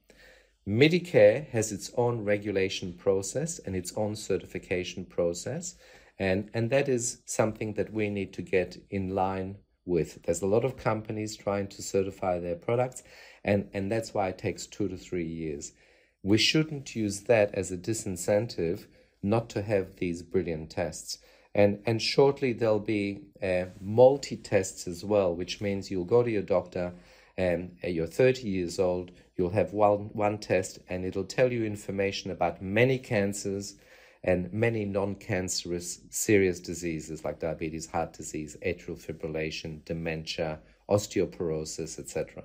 Medicare 0.67 1.47
has 1.49 1.71
its 1.71 1.91
own 1.97 2.23
regulation 2.23 2.93
process 2.93 3.59
and 3.59 3.75
its 3.75 3.93
own 3.95 4.15
certification 4.15 5.05
process, 5.05 5.75
and, 6.19 6.49
and 6.53 6.69
that 6.69 6.87
is 6.89 7.21
something 7.25 7.73
that 7.73 7.91
we 7.91 8.09
need 8.09 8.33
to 8.33 8.41
get 8.41 8.77
in 8.89 9.15
line 9.15 9.57
with. 9.85 10.21
There's 10.23 10.41
a 10.43 10.47
lot 10.47 10.65
of 10.65 10.77
companies 10.77 11.35
trying 11.35 11.67
to 11.69 11.81
certify 11.81 12.39
their 12.39 12.55
products, 12.55 13.03
and, 13.43 13.67
and 13.73 13.91
that's 13.91 14.13
why 14.13 14.27
it 14.29 14.37
takes 14.37 14.67
two 14.67 14.87
to 14.89 14.97
three 14.97 15.25
years. 15.25 15.71
We 16.23 16.37
shouldn't 16.37 16.95
use 16.95 17.21
that 17.21 17.53
as 17.53 17.71
a 17.71 17.77
disincentive 17.77 18.85
not 19.21 19.49
to 19.49 19.61
have 19.61 19.97
these 19.97 20.21
brilliant 20.21 20.69
tests. 20.69 21.19
And, 21.55 21.81
and 21.85 22.01
shortly 22.01 22.53
there'll 22.53 22.79
be 22.79 23.21
uh, 23.41 23.65
multi 23.81 24.37
tests 24.37 24.87
as 24.87 25.03
well, 25.03 25.33
which 25.35 25.61
means 25.61 25.89
you'll 25.89 26.05
go 26.05 26.23
to 26.23 26.29
your 26.29 26.41
doctor 26.41 26.93
and 27.37 27.77
uh, 27.83 27.87
you're 27.87 28.07
30 28.07 28.47
years 28.47 28.79
old, 28.79 29.11
you'll 29.35 29.49
have 29.51 29.73
one, 29.73 30.09
one 30.13 30.37
test 30.37 30.79
and 30.89 31.05
it'll 31.05 31.23
tell 31.23 31.51
you 31.51 31.63
information 31.65 32.31
about 32.31 32.61
many 32.61 32.99
cancers 32.99 33.75
and 34.23 34.51
many 34.51 34.83
non-cancerous 34.83 36.01
serious 36.09 36.59
diseases 36.59 37.23
like 37.23 37.39
diabetes, 37.39 37.89
heart 37.89 38.11
disease, 38.13 38.57
atrial 38.65 38.99
fibrillation, 38.99 39.83
dementia, 39.85 40.59
osteoporosis, 40.89 41.97
etc. 41.97 42.43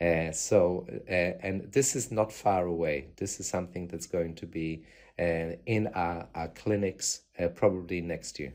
Uh, 0.00 0.32
so, 0.32 0.86
uh, 1.08 1.12
and 1.12 1.70
this 1.72 1.94
is 1.94 2.10
not 2.10 2.32
far 2.32 2.66
away. 2.66 3.08
This 3.16 3.38
is 3.38 3.48
something 3.48 3.88
that's 3.88 4.06
going 4.06 4.34
to 4.36 4.46
be 4.46 4.84
uh, 5.18 5.56
in 5.66 5.88
our, 5.94 6.26
our 6.34 6.48
clinics 6.48 7.22
uh, 7.38 7.48
probably 7.48 8.00
next 8.00 8.40
year. 8.40 8.54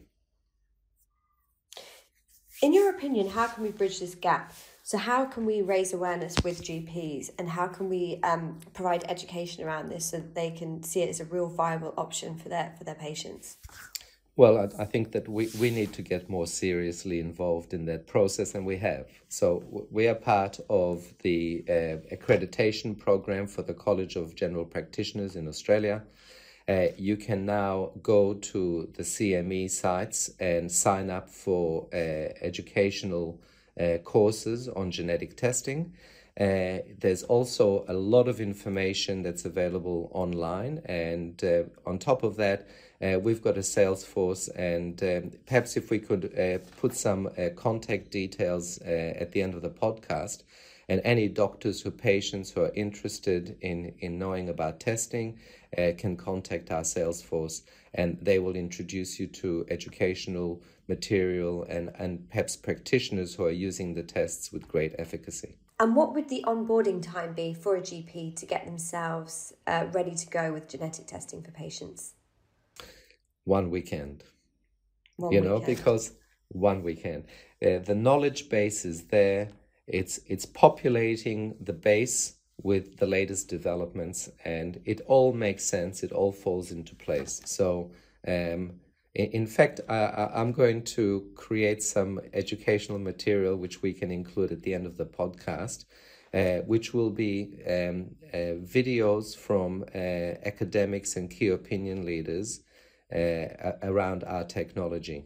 In 2.61 2.73
your 2.73 2.89
opinion, 2.89 3.29
how 3.29 3.47
can 3.47 3.63
we 3.63 3.69
bridge 3.69 4.01
this 4.01 4.15
gap? 4.15 4.53
So, 4.83 4.97
how 4.97 5.25
can 5.25 5.45
we 5.45 5.61
raise 5.61 5.93
awareness 5.93 6.35
with 6.43 6.63
GPs 6.63 7.29
and 7.37 7.47
how 7.47 7.67
can 7.67 7.89
we 7.89 8.19
um, 8.23 8.57
provide 8.73 9.05
education 9.07 9.63
around 9.63 9.89
this 9.89 10.05
so 10.05 10.17
that 10.17 10.35
they 10.35 10.51
can 10.51 10.83
see 10.83 11.01
it 11.01 11.09
as 11.09 11.19
a 11.19 11.25
real 11.25 11.47
viable 11.47 11.93
option 11.95 12.35
for 12.35 12.49
their, 12.49 12.73
for 12.77 12.83
their 12.83 12.95
patients? 12.95 13.57
Well, 14.39 14.57
I, 14.57 14.83
I, 14.83 14.85
think 14.85 15.11
that 15.11 15.27
we, 15.27 15.49
we 15.59 15.69
need 15.69 15.91
to 15.91 16.01
get 16.01 16.29
more 16.29 16.47
seriously 16.47 17.19
involved 17.19 17.73
in 17.73 17.83
that 17.87 18.07
process, 18.07 18.55
and 18.55 18.65
we 18.65 18.77
have. 18.77 19.05
So, 19.27 19.85
we 19.91 20.07
are 20.07 20.15
part 20.15 20.61
of 20.69 21.13
the 21.23 21.65
uh, 21.67 22.15
accreditation 22.15 22.97
program 22.97 23.47
for 23.47 23.63
the 23.63 23.73
College 23.73 24.15
of 24.15 24.35
General 24.35 24.63
Practitioners 24.63 25.35
in 25.35 25.45
Australia. 25.45 26.03
Uh, 26.69 26.85
you 26.97 27.17
can 27.17 27.45
now 27.45 27.91
go 28.01 28.33
to 28.35 28.89
the 28.95 29.03
CME 29.03 29.69
sites 29.69 30.31
and 30.39 30.71
sign 30.71 31.09
up 31.09 31.29
for 31.29 31.89
uh, 31.91 31.97
educational 32.41 33.41
uh, 33.77 33.97
courses 34.05 34.69
on 34.69 34.89
genetic 34.89 35.35
testing. 35.35 35.91
Uh, 36.39 36.79
there's 36.97 37.23
also 37.23 37.83
a 37.89 37.93
lot 37.93 38.29
of 38.29 38.39
information 38.39 39.21
that's 39.21 39.43
available 39.43 40.09
online, 40.13 40.81
and 40.85 41.43
uh, 41.43 41.63
on 41.85 41.99
top 41.99 42.23
of 42.23 42.37
that, 42.37 42.69
uh, 43.01 43.19
we've 43.19 43.41
got 43.41 43.57
a 43.57 43.63
sales 43.63 44.03
force, 44.03 44.49
and 44.49 45.01
um, 45.03 45.31
perhaps 45.45 45.77
if 45.77 45.89
we 45.89 45.99
could 45.99 46.37
uh, 46.37 46.57
put 46.77 46.93
some 46.93 47.27
uh, 47.27 47.49
contact 47.55 48.11
details 48.11 48.79
uh, 48.81 49.13
at 49.19 49.31
the 49.31 49.41
end 49.41 49.53
of 49.53 49.61
the 49.61 49.69
podcast, 49.69 50.43
and 50.89 51.01
any 51.03 51.27
doctors 51.27 51.85
or 51.85 51.91
patients 51.91 52.49
who 52.49 52.61
are 52.61 52.71
interested 52.73 53.55
in, 53.61 53.93
in 53.99 54.17
knowing 54.17 54.49
about 54.49 54.79
testing 54.79 55.39
uh, 55.77 55.91
can 55.97 56.17
contact 56.17 56.71
our 56.71 56.83
sales 56.83 57.21
force, 57.21 57.61
and 57.93 58.17
they 58.21 58.39
will 58.39 58.55
introduce 58.55 59.19
you 59.19 59.27
to 59.27 59.65
educational 59.69 60.61
material 60.87 61.63
and, 61.69 61.91
and 61.99 62.27
perhaps 62.29 62.57
practitioners 62.57 63.35
who 63.35 63.45
are 63.45 63.51
using 63.51 63.93
the 63.93 64.03
tests 64.03 64.51
with 64.51 64.67
great 64.67 64.93
efficacy. 64.97 65.55
And 65.79 65.95
what 65.95 66.13
would 66.13 66.27
the 66.27 66.43
onboarding 66.45 67.01
time 67.01 67.33
be 67.33 67.53
for 67.53 67.77
a 67.77 67.81
GP 67.81 68.35
to 68.35 68.45
get 68.45 68.65
themselves 68.65 69.53
uh, 69.65 69.85
ready 69.93 70.13
to 70.13 70.27
go 70.27 70.51
with 70.51 70.67
genetic 70.67 71.07
testing 71.07 71.41
for 71.41 71.51
patients? 71.51 72.15
One 73.49 73.71
weekend. 73.71 74.23
One 75.17 75.33
you 75.33 75.41
know, 75.41 75.59
because 75.59 76.13
one 76.49 76.83
weekend. 76.83 77.25
Uh, 77.61 77.79
the 77.79 77.95
knowledge 77.95 78.47
base 78.47 78.85
is 78.85 79.05
there. 79.05 79.49
It's 79.87 80.19
it's 80.27 80.45
populating 80.45 81.55
the 81.59 81.73
base 81.73 82.35
with 82.61 82.97
the 82.97 83.07
latest 83.07 83.49
developments, 83.49 84.29
and 84.45 84.79
it 84.85 85.01
all 85.07 85.33
makes 85.33 85.63
sense. 85.65 86.03
It 86.03 86.11
all 86.11 86.31
falls 86.31 86.71
into 86.71 86.93
place. 86.95 87.41
So, 87.45 87.91
um, 88.27 88.61
in, 89.15 89.27
in 89.39 89.47
fact, 89.47 89.81
I, 89.89 90.29
I'm 90.39 90.51
going 90.51 90.83
to 90.97 91.05
create 91.35 91.81
some 91.81 92.19
educational 92.33 92.99
material 92.99 93.55
which 93.55 93.81
we 93.81 93.93
can 93.93 94.11
include 94.11 94.51
at 94.51 94.61
the 94.61 94.73
end 94.73 94.85
of 94.85 94.95
the 94.97 95.05
podcast. 95.05 95.85
Uh, 96.31 96.59
which 96.73 96.93
will 96.93 97.09
be 97.09 97.35
um, 97.67 98.15
uh, 98.31 98.53
videos 98.77 99.35
from 99.35 99.83
uh, 99.95 100.47
academics 100.51 101.15
and 101.15 101.31
key 101.31 101.47
opinion 101.47 102.05
leaders 102.05 102.61
uh, 103.13 103.73
around 103.83 104.23
our 104.23 104.43
technology. 104.43 105.25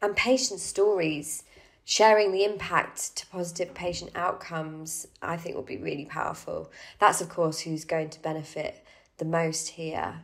And 0.00 0.16
patient 0.16 0.60
stories, 0.60 1.44
sharing 1.84 2.32
the 2.32 2.44
impact 2.44 3.16
to 3.16 3.26
positive 3.26 3.74
patient 3.74 4.12
outcomes, 4.14 5.06
I 5.20 5.36
think 5.36 5.54
will 5.54 5.62
be 5.62 5.76
really 5.76 6.04
powerful. 6.04 6.70
That's, 6.98 7.20
of 7.20 7.28
course, 7.28 7.60
who's 7.60 7.84
going 7.84 8.10
to 8.10 8.22
benefit 8.22 8.84
the 9.18 9.24
most 9.24 9.70
here. 9.70 10.22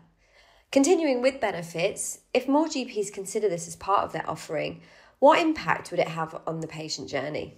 Continuing 0.70 1.22
with 1.22 1.40
benefits, 1.40 2.20
if 2.32 2.48
more 2.48 2.66
GPs 2.66 3.12
consider 3.12 3.48
this 3.48 3.68
as 3.68 3.76
part 3.76 4.02
of 4.04 4.12
their 4.12 4.28
offering, 4.28 4.80
what 5.18 5.38
impact 5.38 5.90
would 5.90 6.00
it 6.00 6.08
have 6.08 6.40
on 6.46 6.60
the 6.60 6.66
patient 6.66 7.08
journey? 7.08 7.54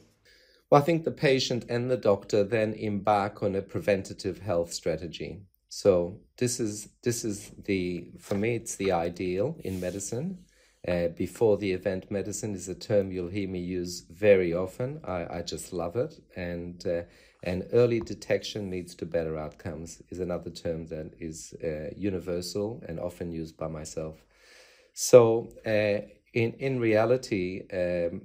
Well, 0.71 0.81
I 0.81 0.85
think 0.85 1.05
the 1.05 1.11
patient 1.11 1.65
and 1.69 1.91
the 1.91 1.97
doctor 1.97 2.43
then 2.45 2.75
embark 2.75 3.43
on 3.43 3.55
a 3.55 3.63
preventative 3.63 4.41
health 4.41 4.73
strategy. 4.73 5.41
So 5.83 6.21
this 6.39 6.59
is 6.59 6.89
this 7.03 7.23
is 7.23 7.51
the 7.67 8.09
for 8.19 8.35
me 8.35 8.57
it's 8.57 8.77
the 8.77 8.93
ideal 8.93 9.59
in 9.62 9.79
medicine. 9.79 10.39
Uh, 10.89 11.09
before 11.09 11.59
the 11.59 11.71
event 11.73 12.11
medicine 12.11 12.55
is 12.55 12.67
a 12.71 12.75
term 12.75 13.12
you'll 13.12 13.29
hear 13.29 13.47
me 13.47 13.59
use 13.59 14.07
very 14.11 14.55
often. 14.55 15.01
I, 15.05 15.27
I 15.39 15.43
just 15.43 15.75
love 15.75 15.95
it. 15.97 16.15
And 16.35 16.83
uh, 16.87 17.03
and 17.43 17.67
early 17.75 18.01
detection 18.01 18.71
leads 18.71 18.95
to 18.95 19.05
better 19.05 19.37
outcomes 19.37 20.01
is 20.09 20.19
another 20.19 20.49
term 20.49 20.87
that 20.87 21.12
is 21.21 21.53
uh, 21.62 21.91
universal 21.95 22.83
and 22.89 22.99
often 22.99 23.31
used 23.31 23.59
by 23.59 23.69
myself. 23.69 24.25
So 24.95 25.51
uh, 25.67 26.07
in 26.33 26.55
in 26.59 26.81
reality, 26.81 27.67
um, 27.71 28.23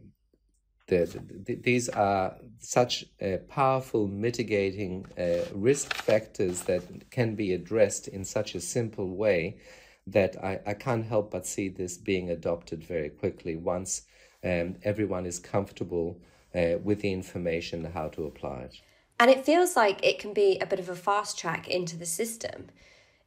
the, 0.91 1.21
the, 1.45 1.55
these 1.55 1.87
are 1.87 2.35
such 2.59 3.05
uh, 3.21 3.37
powerful 3.47 4.07
mitigating 4.07 5.05
uh, 5.17 5.45
risk 5.53 5.93
factors 5.93 6.63
that 6.63 6.83
can 7.09 7.33
be 7.33 7.53
addressed 7.53 8.09
in 8.09 8.25
such 8.25 8.55
a 8.55 8.59
simple 8.59 9.15
way 9.15 9.57
that 10.05 10.35
I, 10.43 10.59
I 10.65 10.73
can't 10.73 11.05
help 11.05 11.31
but 11.31 11.47
see 11.47 11.69
this 11.69 11.97
being 11.97 12.29
adopted 12.29 12.83
very 12.83 13.09
quickly 13.09 13.55
once 13.55 14.01
um, 14.43 14.75
everyone 14.83 15.25
is 15.25 15.39
comfortable 15.39 16.19
uh, 16.53 16.73
with 16.83 16.99
the 17.01 17.13
information 17.13 17.85
how 17.85 18.09
to 18.09 18.25
apply 18.25 18.61
it. 18.63 18.75
And 19.17 19.31
it 19.31 19.45
feels 19.45 19.77
like 19.77 20.03
it 20.03 20.19
can 20.19 20.33
be 20.33 20.57
a 20.59 20.65
bit 20.65 20.79
of 20.79 20.89
a 20.89 20.95
fast 20.95 21.39
track 21.39 21.69
into 21.69 21.95
the 21.95 22.05
system. 22.05 22.67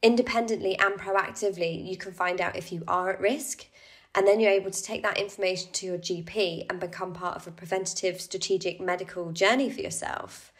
Independently 0.02 0.78
and 0.78 1.00
proactively, 1.00 1.88
you 1.88 1.96
can 1.96 2.12
find 2.12 2.42
out 2.42 2.56
if 2.56 2.70
you 2.72 2.82
are 2.86 3.10
at 3.10 3.20
risk 3.20 3.66
and 4.14 4.26
then 4.26 4.40
you're 4.40 4.50
able 4.50 4.70
to 4.70 4.82
take 4.82 5.02
that 5.02 5.18
information 5.18 5.72
to 5.72 5.86
your 5.86 5.98
GP 5.98 6.66
and 6.70 6.78
become 6.78 7.12
part 7.12 7.36
of 7.36 7.46
a 7.46 7.50
preventative 7.50 8.20
strategic 8.20 8.80
medical 8.80 9.32
journey 9.32 9.70
for 9.70 9.80
yourself. 9.80 10.52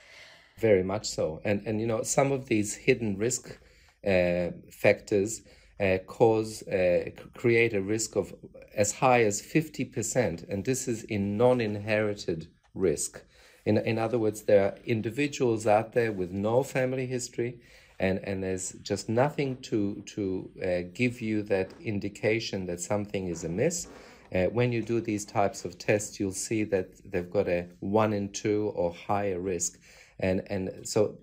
Very 0.58 0.82
much 0.82 1.06
so. 1.06 1.40
And, 1.44 1.62
and 1.66 1.80
you 1.80 1.86
know, 1.86 2.02
some 2.02 2.32
of 2.32 2.46
these 2.46 2.74
hidden 2.74 3.16
risk 3.16 3.58
uh, 4.06 4.48
factors 4.70 5.42
uh, 5.80 5.98
cause, 6.06 6.62
uh, 6.68 7.10
create 7.34 7.74
a 7.74 7.80
risk 7.80 8.16
of 8.16 8.34
as 8.74 8.92
high 8.92 9.22
as 9.22 9.40
50%. 9.40 10.48
And 10.48 10.64
this 10.64 10.88
is 10.88 11.04
in 11.04 11.36
non 11.36 11.60
inherited 11.60 12.48
risk. 12.74 13.22
In, 13.64 13.78
in 13.78 13.98
other 13.98 14.18
words, 14.18 14.42
there 14.42 14.64
are 14.64 14.78
individuals 14.84 15.66
out 15.66 15.92
there 15.92 16.12
with 16.12 16.30
no 16.30 16.62
family 16.62 17.06
history 17.06 17.60
and 18.00 18.20
and 18.24 18.42
there's 18.42 18.72
just 18.82 19.08
nothing 19.08 19.56
to 19.62 20.02
to 20.06 20.50
uh, 20.62 20.90
give 20.92 21.20
you 21.20 21.42
that 21.44 21.72
indication 21.80 22.66
that 22.66 22.80
something 22.80 23.28
is 23.28 23.44
amiss. 23.44 23.88
Uh, 24.34 24.46
when 24.46 24.72
you 24.72 24.82
do 24.82 25.00
these 25.00 25.24
types 25.24 25.64
of 25.64 25.78
tests, 25.78 26.18
you'll 26.18 26.32
see 26.32 26.64
that 26.64 26.88
they've 27.10 27.30
got 27.30 27.48
a 27.48 27.68
one 27.80 28.12
in 28.12 28.28
two 28.30 28.72
or 28.74 28.92
higher 28.92 29.40
risk, 29.40 29.78
and 30.18 30.42
and 30.50 30.86
so 30.86 31.18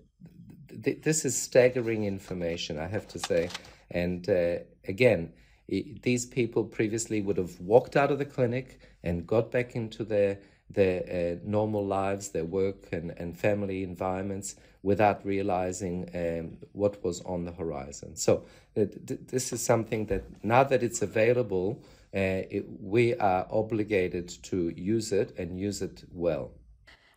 th- 0.82 1.02
this 1.02 1.24
is 1.24 1.36
staggering 1.40 2.04
information, 2.04 2.78
I 2.78 2.86
have 2.86 3.06
to 3.08 3.18
say. 3.18 3.50
And 3.90 4.28
uh, 4.28 4.58
again, 4.88 5.32
these 5.68 6.26
people 6.26 6.64
previously 6.64 7.20
would 7.20 7.36
have 7.36 7.60
walked 7.60 7.96
out 7.96 8.10
of 8.10 8.18
the 8.18 8.24
clinic 8.24 8.80
and 9.02 9.26
got 9.26 9.50
back 9.50 9.74
into 9.74 10.04
their 10.04 10.38
their 10.72 11.02
uh, 11.02 11.38
normal 11.44 11.84
lives, 11.84 12.28
their 12.28 12.44
work 12.44 12.92
and, 12.92 13.10
and 13.18 13.38
family 13.38 13.82
environments 13.82 14.56
without 14.82 15.24
realizing 15.24 16.08
um, 16.14 16.58
what 16.72 17.02
was 17.04 17.20
on 17.22 17.44
the 17.44 17.52
horizon. 17.52 18.16
So, 18.16 18.44
uh, 18.76 18.86
th- 19.06 19.20
this 19.28 19.52
is 19.52 19.64
something 19.64 20.06
that 20.06 20.24
now 20.44 20.64
that 20.64 20.82
it's 20.82 21.02
available, 21.02 21.82
uh, 22.14 22.44
it, 22.50 22.64
we 22.80 23.14
are 23.14 23.46
obligated 23.50 24.28
to 24.28 24.72
use 24.76 25.12
it 25.12 25.34
and 25.38 25.58
use 25.58 25.82
it 25.82 26.04
well. 26.12 26.50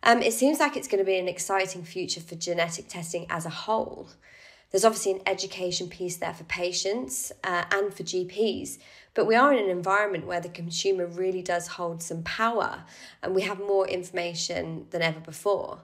Um, 0.02 0.22
it 0.22 0.32
seems 0.32 0.60
like 0.60 0.76
it's 0.76 0.86
going 0.86 1.04
to 1.04 1.04
be 1.04 1.18
an 1.18 1.28
exciting 1.28 1.82
future 1.82 2.20
for 2.20 2.36
genetic 2.36 2.88
testing 2.88 3.26
as 3.28 3.44
a 3.44 3.50
whole. 3.50 4.08
There's 4.76 4.84
obviously 4.84 5.12
an 5.12 5.22
education 5.24 5.88
piece 5.88 6.18
there 6.18 6.34
for 6.34 6.44
patients 6.44 7.32
uh, 7.42 7.64
and 7.72 7.94
for 7.94 8.02
GPs, 8.02 8.76
but 9.14 9.26
we 9.26 9.34
are 9.34 9.50
in 9.50 9.64
an 9.64 9.70
environment 9.70 10.26
where 10.26 10.42
the 10.42 10.50
consumer 10.50 11.06
really 11.06 11.40
does 11.40 11.66
hold 11.66 12.02
some 12.02 12.22
power 12.24 12.84
and 13.22 13.34
we 13.34 13.40
have 13.40 13.58
more 13.58 13.88
information 13.88 14.86
than 14.90 15.00
ever 15.00 15.20
before. 15.20 15.80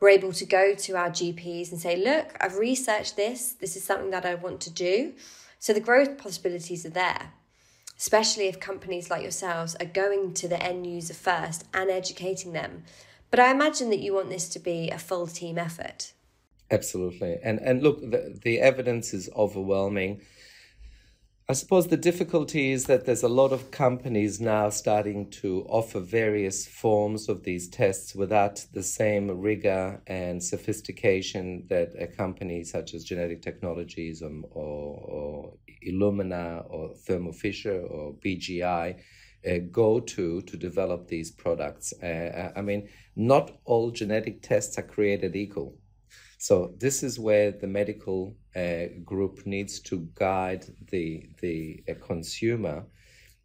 We're 0.00 0.08
able 0.08 0.32
to 0.32 0.46
go 0.46 0.74
to 0.74 0.96
our 0.96 1.10
GPs 1.10 1.70
and 1.70 1.78
say, 1.78 1.96
Look, 1.96 2.34
I've 2.40 2.56
researched 2.56 3.14
this, 3.14 3.52
this 3.52 3.76
is 3.76 3.84
something 3.84 4.10
that 4.12 4.24
I 4.24 4.36
want 4.36 4.62
to 4.62 4.70
do. 4.70 5.12
So 5.58 5.74
the 5.74 5.80
growth 5.80 6.16
possibilities 6.16 6.86
are 6.86 6.88
there, 6.88 7.34
especially 7.98 8.46
if 8.46 8.58
companies 8.58 9.10
like 9.10 9.20
yourselves 9.20 9.76
are 9.78 9.84
going 9.84 10.32
to 10.32 10.48
the 10.48 10.62
end 10.62 10.86
user 10.86 11.12
first 11.12 11.66
and 11.74 11.90
educating 11.90 12.54
them. 12.54 12.84
But 13.30 13.40
I 13.40 13.50
imagine 13.50 13.90
that 13.90 14.00
you 14.00 14.14
want 14.14 14.30
this 14.30 14.48
to 14.48 14.58
be 14.58 14.88
a 14.88 14.98
full 14.98 15.26
team 15.26 15.58
effort. 15.58 16.14
Absolutely. 16.70 17.38
And 17.42 17.58
and 17.60 17.82
look, 17.82 18.00
the, 18.00 18.38
the 18.42 18.60
evidence 18.60 19.12
is 19.12 19.28
overwhelming. 19.36 20.20
I 21.48 21.52
suppose 21.52 21.88
the 21.88 21.96
difficulty 21.96 22.70
is 22.70 22.84
that 22.84 23.06
there's 23.06 23.24
a 23.24 23.28
lot 23.28 23.50
of 23.50 23.72
companies 23.72 24.40
now 24.40 24.68
starting 24.70 25.28
to 25.42 25.66
offer 25.68 25.98
various 25.98 26.68
forms 26.68 27.28
of 27.28 27.42
these 27.42 27.68
tests 27.68 28.14
without 28.14 28.64
the 28.72 28.84
same 28.84 29.40
rigor 29.40 30.00
and 30.06 30.40
sophistication 30.40 31.66
that 31.68 31.88
a 31.98 32.06
company 32.06 32.62
such 32.62 32.94
as 32.94 33.02
Genetic 33.02 33.42
Technologies 33.42 34.22
or, 34.22 34.30
or, 34.52 35.00
or 35.10 35.52
Illumina 35.84 36.64
or 36.70 36.94
Thermo 36.94 37.32
Fisher 37.32 37.80
or 37.80 38.14
BGI 38.24 39.00
uh, 39.44 39.58
go 39.72 39.98
to 39.98 40.42
to 40.42 40.56
develop 40.56 41.08
these 41.08 41.32
products. 41.32 41.92
Uh, 42.00 42.52
I 42.54 42.62
mean, 42.62 42.88
not 43.16 43.58
all 43.64 43.90
genetic 43.90 44.42
tests 44.42 44.78
are 44.78 44.82
created 44.82 45.34
equal. 45.34 45.74
So 46.40 46.72
this 46.78 47.02
is 47.02 47.18
where 47.18 47.52
the 47.52 47.66
medical 47.66 48.34
uh, 48.56 48.86
group 49.04 49.44
needs 49.44 49.78
to 49.80 50.08
guide 50.14 50.64
the 50.90 51.28
the 51.42 51.84
uh, 51.86 51.92
consumer 52.00 52.86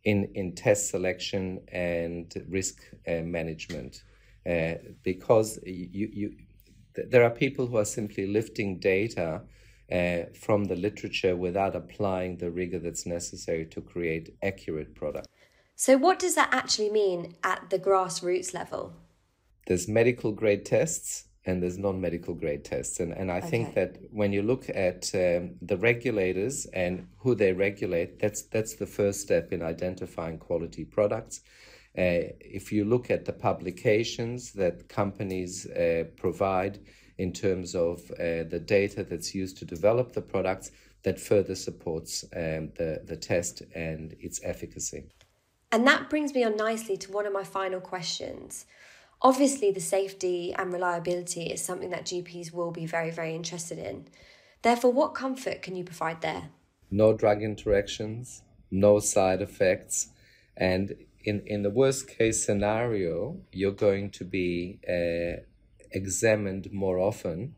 in 0.06 0.32
in 0.34 0.56
test 0.56 0.92
selection 0.92 1.60
and 1.74 2.34
risk 2.48 2.78
uh, 3.06 3.20
management, 3.24 4.02
uh, 4.50 4.76
because 5.04 5.60
you 5.66 6.10
you 6.20 6.36
there 6.96 7.26
are 7.26 7.30
people 7.30 7.68
who 7.68 7.76
are 7.78 7.86
simply 8.00 8.26
lifting 8.28 8.80
data. 8.80 9.42
Uh, 9.92 10.24
from 10.34 10.66
the 10.66 10.76
literature 10.76 11.36
without 11.36 11.76
applying 11.76 12.38
the 12.38 12.50
rigor 12.50 12.80
that's 12.80 13.06
necessary 13.06 13.68
to 13.68 13.82
create 13.82 14.36
accurate 14.42 14.96
products. 14.96 15.28
So, 15.76 15.96
what 15.96 16.18
does 16.18 16.34
that 16.34 16.50
actually 16.52 16.90
mean 16.90 17.36
at 17.44 17.70
the 17.70 17.78
grassroots 17.78 18.52
level? 18.52 18.96
There's 19.68 19.88
medical 19.88 20.32
grade 20.32 20.66
tests 20.66 21.25
and 21.46 21.62
there's 21.62 21.78
non-medical 21.78 22.34
grade 22.34 22.64
tests. 22.64 23.00
And, 23.00 23.12
and 23.14 23.32
i 23.32 23.38
okay. 23.38 23.50
think 23.50 23.76
that 23.76 23.98
when 24.12 24.34
you 24.34 24.42
look 24.42 24.70
at 24.70 25.12
um, 25.14 25.56
the 25.62 25.78
regulators 25.78 26.66
and 26.68 27.08
who 27.18 27.36
they 27.36 27.54
regulate 27.54 28.20
that's 28.20 28.44
that's 28.44 28.76
the 28.76 28.88
first 28.88 29.22
step 29.22 29.52
in 29.52 29.62
identifying 29.62 30.38
quality 30.38 30.86
products. 30.86 31.42
Uh, 31.98 32.36
if 32.42 32.74
you 32.74 32.84
look 32.84 33.10
at 33.10 33.24
the 33.24 33.32
publications 33.32 34.52
that 34.52 34.90
companies 34.90 35.66
uh, 35.68 36.04
provide 36.18 36.80
in 37.18 37.32
terms 37.32 37.74
of 37.74 38.00
uh, 38.12 38.44
the 38.50 38.62
data 38.66 39.02
that's 39.04 39.34
used 39.34 39.58
to 39.58 39.64
develop 39.64 40.12
the 40.12 40.22
products 40.22 40.72
that 41.04 41.18
further 41.18 41.56
supports 41.56 42.26
um, 42.36 42.70
the, 42.76 43.02
the 43.06 43.16
test 43.16 43.62
and 43.74 44.14
its 44.20 44.42
efficacy. 44.44 45.06
And 45.72 45.88
that 45.88 46.10
brings 46.10 46.34
me 46.34 46.44
on 46.44 46.58
nicely 46.58 46.98
to 46.98 47.12
one 47.12 47.26
of 47.26 47.32
my 47.32 47.44
final 47.44 47.80
questions 47.80 48.66
Obviously, 49.26 49.72
the 49.72 49.80
safety 49.80 50.54
and 50.54 50.72
reliability 50.72 51.46
is 51.48 51.60
something 51.60 51.90
that 51.90 52.06
GPs 52.06 52.54
will 52.54 52.70
be 52.70 52.86
very, 52.86 53.10
very 53.10 53.34
interested 53.34 53.80
in. 53.80 54.06
Therefore, 54.62 54.94
what 54.94 55.16
comfort 55.16 55.64
can 55.64 55.76
you 55.76 55.84
provide 55.84 56.22
there? 56.22 56.50
No 56.92 57.12
drug 57.12 57.42
interactions, 57.42 58.44
no 58.70 59.00
side 59.00 59.42
effects, 59.42 60.10
and 60.56 60.94
in, 61.24 61.42
in 61.48 61.64
the 61.64 61.72
worst 61.72 62.08
case 62.08 62.46
scenario, 62.46 63.42
you're 63.52 63.72
going 63.72 64.12
to 64.12 64.26
be 64.26 64.80
uh, 64.88 65.42
examined 65.90 66.72
more 66.72 67.00
often 67.00 67.56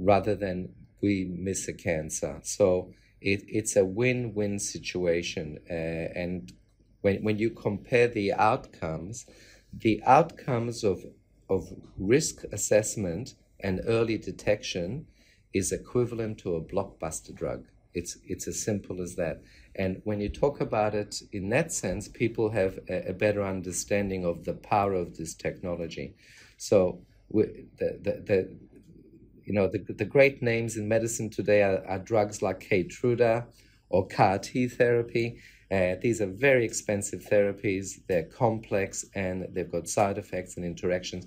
rather 0.00 0.34
than 0.34 0.70
we 1.00 1.32
miss 1.32 1.68
a 1.68 1.74
cancer. 1.74 2.40
So 2.42 2.92
it, 3.20 3.44
it's 3.46 3.76
a 3.76 3.84
win 3.84 4.34
win 4.34 4.58
situation. 4.58 5.60
Uh, 5.70 6.18
and 6.18 6.52
when, 7.02 7.22
when 7.22 7.38
you 7.38 7.50
compare 7.50 8.08
the 8.08 8.32
outcomes, 8.32 9.26
the 9.78 10.02
outcomes 10.06 10.84
of, 10.84 11.04
of 11.48 11.72
risk 11.98 12.44
assessment 12.52 13.34
and 13.60 13.80
early 13.86 14.18
detection 14.18 15.06
is 15.52 15.72
equivalent 15.72 16.38
to 16.38 16.56
a 16.56 16.60
blockbuster 16.60 17.34
drug. 17.34 17.64
It's, 17.94 18.18
it's 18.26 18.48
as 18.48 18.60
simple 18.60 19.00
as 19.00 19.14
that. 19.16 19.42
And 19.76 20.00
when 20.04 20.20
you 20.20 20.28
talk 20.28 20.60
about 20.60 20.94
it 20.94 21.22
in 21.32 21.48
that 21.50 21.72
sense, 21.72 22.08
people 22.08 22.50
have 22.50 22.78
a, 22.88 23.10
a 23.10 23.12
better 23.12 23.44
understanding 23.44 24.24
of 24.24 24.44
the 24.44 24.54
power 24.54 24.94
of 24.94 25.16
this 25.16 25.34
technology. 25.34 26.14
So 26.56 27.00
the, 27.30 27.66
the, 27.78 28.22
the, 28.26 28.56
you 29.44 29.52
know, 29.52 29.68
the, 29.68 29.78
the 29.92 30.04
great 30.04 30.42
names 30.42 30.76
in 30.76 30.88
medicine 30.88 31.30
today 31.30 31.62
are, 31.62 31.84
are 31.86 31.98
drugs 31.98 32.42
like 32.42 32.68
Keytruda 32.68 33.46
or 33.88 34.06
CAR 34.06 34.38
T 34.38 34.68
therapy. 34.68 35.38
Uh, 35.70 35.94
these 36.00 36.20
are 36.20 36.26
very 36.26 36.64
expensive 36.64 37.22
therapies, 37.30 38.00
they're 38.08 38.24
complex, 38.24 39.04
and 39.14 39.48
they've 39.52 39.72
got 39.72 39.88
side 39.88 40.18
effects 40.18 40.56
and 40.56 40.64
interactions. 40.64 41.26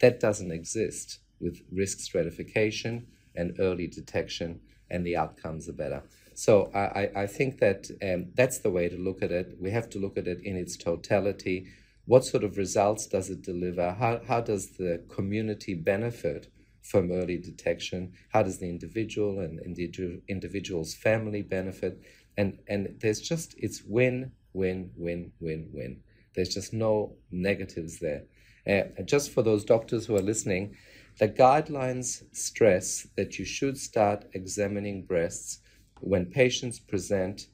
That 0.00 0.20
doesn't 0.20 0.52
exist 0.52 1.20
with 1.40 1.62
risk 1.72 2.00
stratification 2.00 3.06
and 3.34 3.56
early 3.60 3.86
detection, 3.86 4.60
and 4.90 5.06
the 5.06 5.16
outcomes 5.16 5.68
are 5.68 5.72
better. 5.74 6.02
So 6.34 6.70
I, 6.74 7.10
I 7.16 7.26
think 7.26 7.58
that 7.58 7.90
um, 8.02 8.26
that's 8.34 8.58
the 8.58 8.70
way 8.70 8.88
to 8.88 8.96
look 8.96 9.22
at 9.22 9.32
it. 9.32 9.56
We 9.60 9.70
have 9.70 9.90
to 9.90 9.98
look 9.98 10.16
at 10.16 10.28
it 10.28 10.40
in 10.42 10.56
its 10.56 10.76
totality. 10.76 11.66
What 12.06 12.24
sort 12.24 12.44
of 12.44 12.56
results 12.56 13.06
does 13.06 13.28
it 13.28 13.42
deliver? 13.42 13.92
How, 13.92 14.20
how 14.26 14.40
does 14.40 14.70
the 14.70 15.02
community 15.08 15.74
benefit 15.74 16.50
from 16.82 17.10
early 17.12 17.38
detection? 17.38 18.12
How 18.32 18.42
does 18.42 18.58
the 18.58 18.68
individual 18.68 19.40
and 19.40 19.60
individual, 19.60 20.18
individual's 20.28 20.94
family 20.94 21.42
benefit? 21.42 22.00
And 22.38 22.58
and 22.68 22.96
there's 23.00 23.20
just 23.20 23.54
it's 23.58 23.82
win 23.84 24.32
win 24.54 24.90
win 24.96 25.32
win 25.40 25.68
win. 25.74 26.00
There's 26.34 26.54
just 26.54 26.72
no 26.72 27.16
negatives 27.30 27.98
there. 27.98 28.24
Uh, 28.66 29.02
just 29.04 29.30
for 29.32 29.42
those 29.42 29.64
doctors 29.64 30.06
who 30.06 30.16
are 30.16 30.22
listening 30.22 30.76
the 31.18 31.28
guidelines 31.28 32.22
stress 32.32 33.08
that 33.16 33.38
you 33.38 33.44
should 33.44 33.76
start 33.76 34.24
examining 34.34 35.04
breasts 35.04 35.60
when 36.00 36.26
patients 36.26 36.78
present 36.78 37.48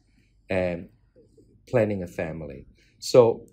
and 0.51 0.89
planning 1.66 2.03
a 2.03 2.07
family. 2.07 2.66
So 2.99 3.47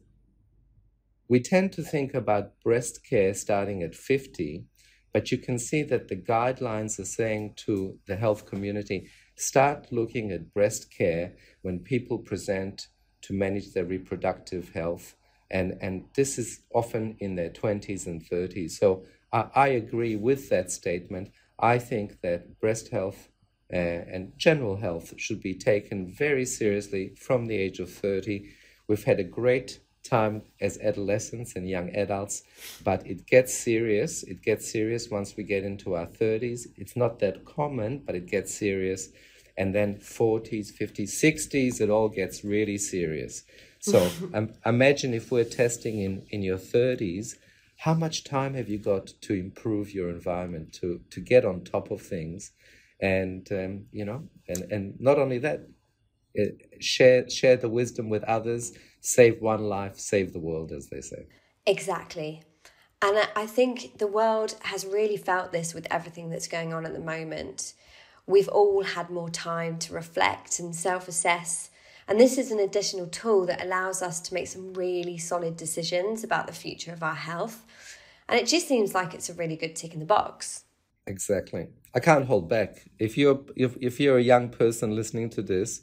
we 1.29 1.39
tend 1.39 1.71
to 1.73 1.81
think 1.81 2.13
about 2.13 2.59
breast 2.61 3.07
care 3.09 3.33
starting 3.33 3.83
at 3.83 3.95
50 3.95 4.65
but 5.13 5.31
you 5.31 5.37
can 5.37 5.59
see 5.59 5.83
that 5.83 6.07
the 6.07 6.15
guidelines 6.15 6.99
are 6.99 7.05
saying 7.05 7.53
to 7.57 7.97
the 8.07 8.15
health 8.15 8.45
community 8.45 9.09
start 9.41 9.87
looking 9.91 10.31
at 10.31 10.53
breast 10.53 10.91
care 10.95 11.33
when 11.63 11.79
people 11.79 12.19
present 12.19 12.87
to 13.23 13.33
manage 13.33 13.73
their 13.73 13.85
reproductive 13.85 14.69
health. 14.73 15.15
And, 15.49 15.77
and 15.81 16.05
this 16.15 16.37
is 16.37 16.61
often 16.73 17.17
in 17.19 17.35
their 17.35 17.49
20s 17.49 18.05
and 18.05 18.23
30s. 18.23 18.71
So 18.71 19.03
I, 19.33 19.47
I 19.55 19.67
agree 19.69 20.15
with 20.15 20.49
that 20.49 20.71
statement. 20.71 21.31
I 21.59 21.77
think 21.79 22.21
that 22.21 22.59
breast 22.59 22.89
health 22.89 23.29
uh, 23.73 23.75
and 23.75 24.33
general 24.37 24.77
health 24.77 25.13
should 25.17 25.41
be 25.41 25.53
taken 25.53 26.07
very 26.07 26.45
seriously 26.45 27.13
from 27.17 27.47
the 27.47 27.55
age 27.55 27.79
of 27.79 27.91
30. 27.91 28.47
We've 28.87 29.03
had 29.03 29.19
a 29.19 29.23
great 29.23 29.79
time 30.03 30.41
as 30.59 30.79
adolescents 30.79 31.55
and 31.55 31.69
young 31.69 31.89
adults, 31.95 32.43
but 32.83 33.05
it 33.05 33.25
gets 33.27 33.53
serious. 33.53 34.23
It 34.23 34.41
gets 34.41 34.71
serious 34.71 35.09
once 35.09 35.35
we 35.35 35.43
get 35.43 35.63
into 35.63 35.95
our 35.95 36.07
30s. 36.07 36.67
It's 36.75 36.95
not 36.95 37.19
that 37.19 37.45
common, 37.45 37.99
but 37.99 38.15
it 38.15 38.25
gets 38.25 38.53
serious 38.53 39.09
and 39.61 39.75
then 39.75 39.95
40s, 39.97 40.69
50s, 40.75 41.11
60s, 41.23 41.81
it 41.81 41.91
all 41.91 42.09
gets 42.09 42.43
really 42.43 42.79
serious. 42.79 43.43
So 43.79 44.09
um, 44.33 44.49
imagine 44.65 45.13
if 45.13 45.29
we're 45.31 45.43
testing 45.43 46.01
in, 46.01 46.25
in 46.31 46.41
your 46.41 46.57
30s, 46.57 47.35
how 47.77 47.93
much 47.93 48.23
time 48.23 48.55
have 48.55 48.69
you 48.69 48.79
got 48.79 49.05
to 49.21 49.33
improve 49.35 49.93
your 49.93 50.09
environment, 50.09 50.73
to, 50.81 51.01
to 51.11 51.19
get 51.19 51.45
on 51.45 51.63
top 51.63 51.91
of 51.91 52.01
things? 52.01 52.53
And, 52.99 53.47
um, 53.51 53.85
you 53.91 54.03
know, 54.03 54.23
and, 54.47 54.61
and 54.71 54.99
not 54.99 55.19
only 55.19 55.37
that, 55.37 55.67
uh, 56.39 56.45
share, 56.79 57.29
share 57.29 57.57
the 57.57 57.69
wisdom 57.69 58.09
with 58.09 58.23
others, 58.23 58.73
save 59.01 59.41
one 59.41 59.65
life, 59.65 59.99
save 59.99 60.33
the 60.33 60.39
world, 60.39 60.71
as 60.71 60.89
they 60.89 61.01
say. 61.01 61.27
Exactly. 61.67 62.41
And 63.03 63.27
I 63.35 63.45
think 63.45 63.99
the 63.99 64.07
world 64.07 64.55
has 64.61 64.87
really 64.87 65.17
felt 65.17 65.51
this 65.51 65.75
with 65.75 65.85
everything 65.91 66.31
that's 66.31 66.47
going 66.47 66.73
on 66.73 66.83
at 66.87 66.93
the 66.93 66.99
moment. 66.99 67.75
We've 68.27 68.47
all 68.47 68.83
had 68.83 69.09
more 69.09 69.29
time 69.29 69.77
to 69.79 69.93
reflect 69.93 70.59
and 70.59 70.75
self 70.75 71.07
assess. 71.07 71.69
And 72.07 72.19
this 72.19 72.37
is 72.37 72.51
an 72.51 72.59
additional 72.59 73.07
tool 73.07 73.45
that 73.45 73.63
allows 73.63 74.01
us 74.01 74.19
to 74.21 74.33
make 74.33 74.47
some 74.47 74.73
really 74.73 75.17
solid 75.17 75.55
decisions 75.55 76.23
about 76.23 76.47
the 76.47 76.53
future 76.53 76.91
of 76.91 77.03
our 77.03 77.15
health. 77.15 77.65
And 78.27 78.39
it 78.39 78.47
just 78.47 78.67
seems 78.67 78.93
like 78.93 79.13
it's 79.13 79.29
a 79.29 79.33
really 79.33 79.55
good 79.55 79.75
tick 79.75 79.93
in 79.93 79.99
the 79.99 80.05
box. 80.05 80.63
Exactly. 81.07 81.67
I 81.93 81.99
can't 81.99 82.25
hold 82.25 82.47
back. 82.47 82.85
If 82.99 83.17
you're 83.17 83.41
if, 83.55 83.75
if 83.81 83.99
you're 83.99 84.17
a 84.17 84.23
young 84.23 84.49
person 84.49 84.95
listening 84.95 85.29
to 85.31 85.41
this, 85.41 85.81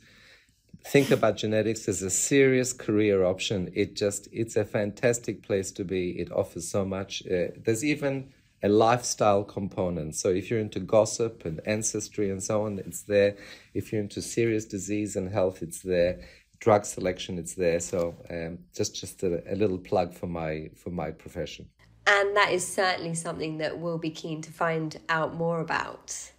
think 0.85 1.11
about 1.11 1.37
genetics 1.37 1.89
as 1.89 2.03
a 2.03 2.11
serious 2.11 2.73
career 2.73 3.25
option. 3.25 3.71
It 3.75 3.97
just 3.97 4.29
it's 4.33 4.57
a 4.57 4.65
fantastic 4.65 5.43
place 5.43 5.71
to 5.73 5.85
be. 5.85 6.19
It 6.19 6.33
offers 6.33 6.69
so 6.69 6.85
much. 6.85 7.23
Uh, 7.27 7.49
there's 7.65 7.85
even 7.85 8.33
a 8.63 8.69
lifestyle 8.69 9.45
component. 9.45 10.15
So 10.17 10.31
if 10.31 10.51
you're 10.51 10.61
into 10.61 10.81
gossip 10.81 11.45
and 11.45 11.61
ancestry 11.67 12.31
and 12.31 12.43
so 12.43 12.65
on, 12.65 12.79
it's 12.79 13.03
there. 13.03 13.37
If 13.75 13.93
you're 13.93 14.03
into 14.03 14.21
serious 14.21 14.65
disease 14.65 15.17
and 15.17 15.31
health, 15.31 15.63
it's 15.63 15.81
there. 15.81 16.21
Drug 16.61 16.85
selection, 16.85 17.39
it's 17.39 17.55
there. 17.55 17.79
So 17.79 18.17
um, 18.31 18.59
just 18.75 18.97
just 18.97 19.23
a, 19.23 19.43
a 19.53 19.55
little 19.55 19.79
plug 19.79 20.13
for 20.13 20.27
my 20.27 20.71
for 20.75 20.91
my 20.91 21.13
profession. 21.13 21.69
And 22.07 22.35
that 22.37 22.53
is 22.53 22.67
certainly 22.67 23.15
something 23.15 23.59
that 23.59 23.79
we'll 23.79 23.99
be 23.99 24.11
keen 24.11 24.41
to 24.43 24.51
find 24.51 24.99
out 25.09 25.35
more 25.35 25.61
about. 25.61 26.33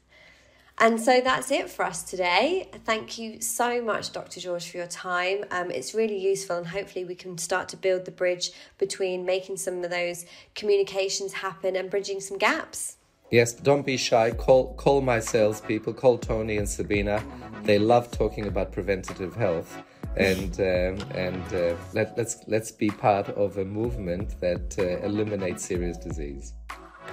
And 0.81 0.99
so 0.99 1.19
that's 1.19 1.51
it 1.51 1.69
for 1.69 1.83
us 1.83 2.03
today. 2.03 2.69
Thank 2.85 3.17
you 3.17 3.41
so 3.41 3.81
much, 3.81 4.13
Dr. 4.13 4.39
George, 4.39 4.69
for 4.69 4.77
your 4.77 4.87
time. 4.87 5.43
Um, 5.51 5.71
it's 5.71 5.93
really 5.93 6.17
useful, 6.17 6.55
and 6.55 6.67
hopefully, 6.67 7.03
we 7.03 7.15
can 7.15 7.37
start 7.37 7.67
to 7.69 7.77
build 7.77 8.05
the 8.05 8.11
bridge 8.11 8.51
between 8.77 9.25
making 9.25 9.57
some 9.57 9.83
of 9.83 9.91
those 9.91 10.25
communications 10.55 11.33
happen 11.33 11.75
and 11.75 11.89
bridging 11.89 12.21
some 12.21 12.37
gaps. 12.37 12.95
Yes, 13.29 13.53
don't 13.53 13.85
be 13.85 13.97
shy. 13.97 14.31
Call 14.31 14.73
call 14.75 15.01
my 15.01 15.19
salespeople. 15.19 15.93
Call 15.93 16.17
Tony 16.17 16.57
and 16.57 16.67
Sabina. 16.67 17.21
They 17.63 17.77
love 17.77 18.09
talking 18.09 18.47
about 18.47 18.71
preventative 18.71 19.35
health, 19.35 19.77
and 20.15 20.53
um, 20.61 21.05
and 21.13 21.53
uh, 21.53 21.75
let 21.93 22.17
let's 22.17 22.37
let's 22.47 22.71
be 22.71 22.89
part 22.89 23.27
of 23.29 23.57
a 23.57 23.65
movement 23.65 24.39
that 24.39 24.79
uh, 24.79 25.05
eliminates 25.05 25.65
serious 25.65 25.97
disease. 25.97 26.53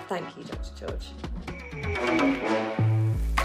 Thank 0.08 0.36
you, 0.36 0.44
Dr. 0.44 0.86
George. 0.86 1.06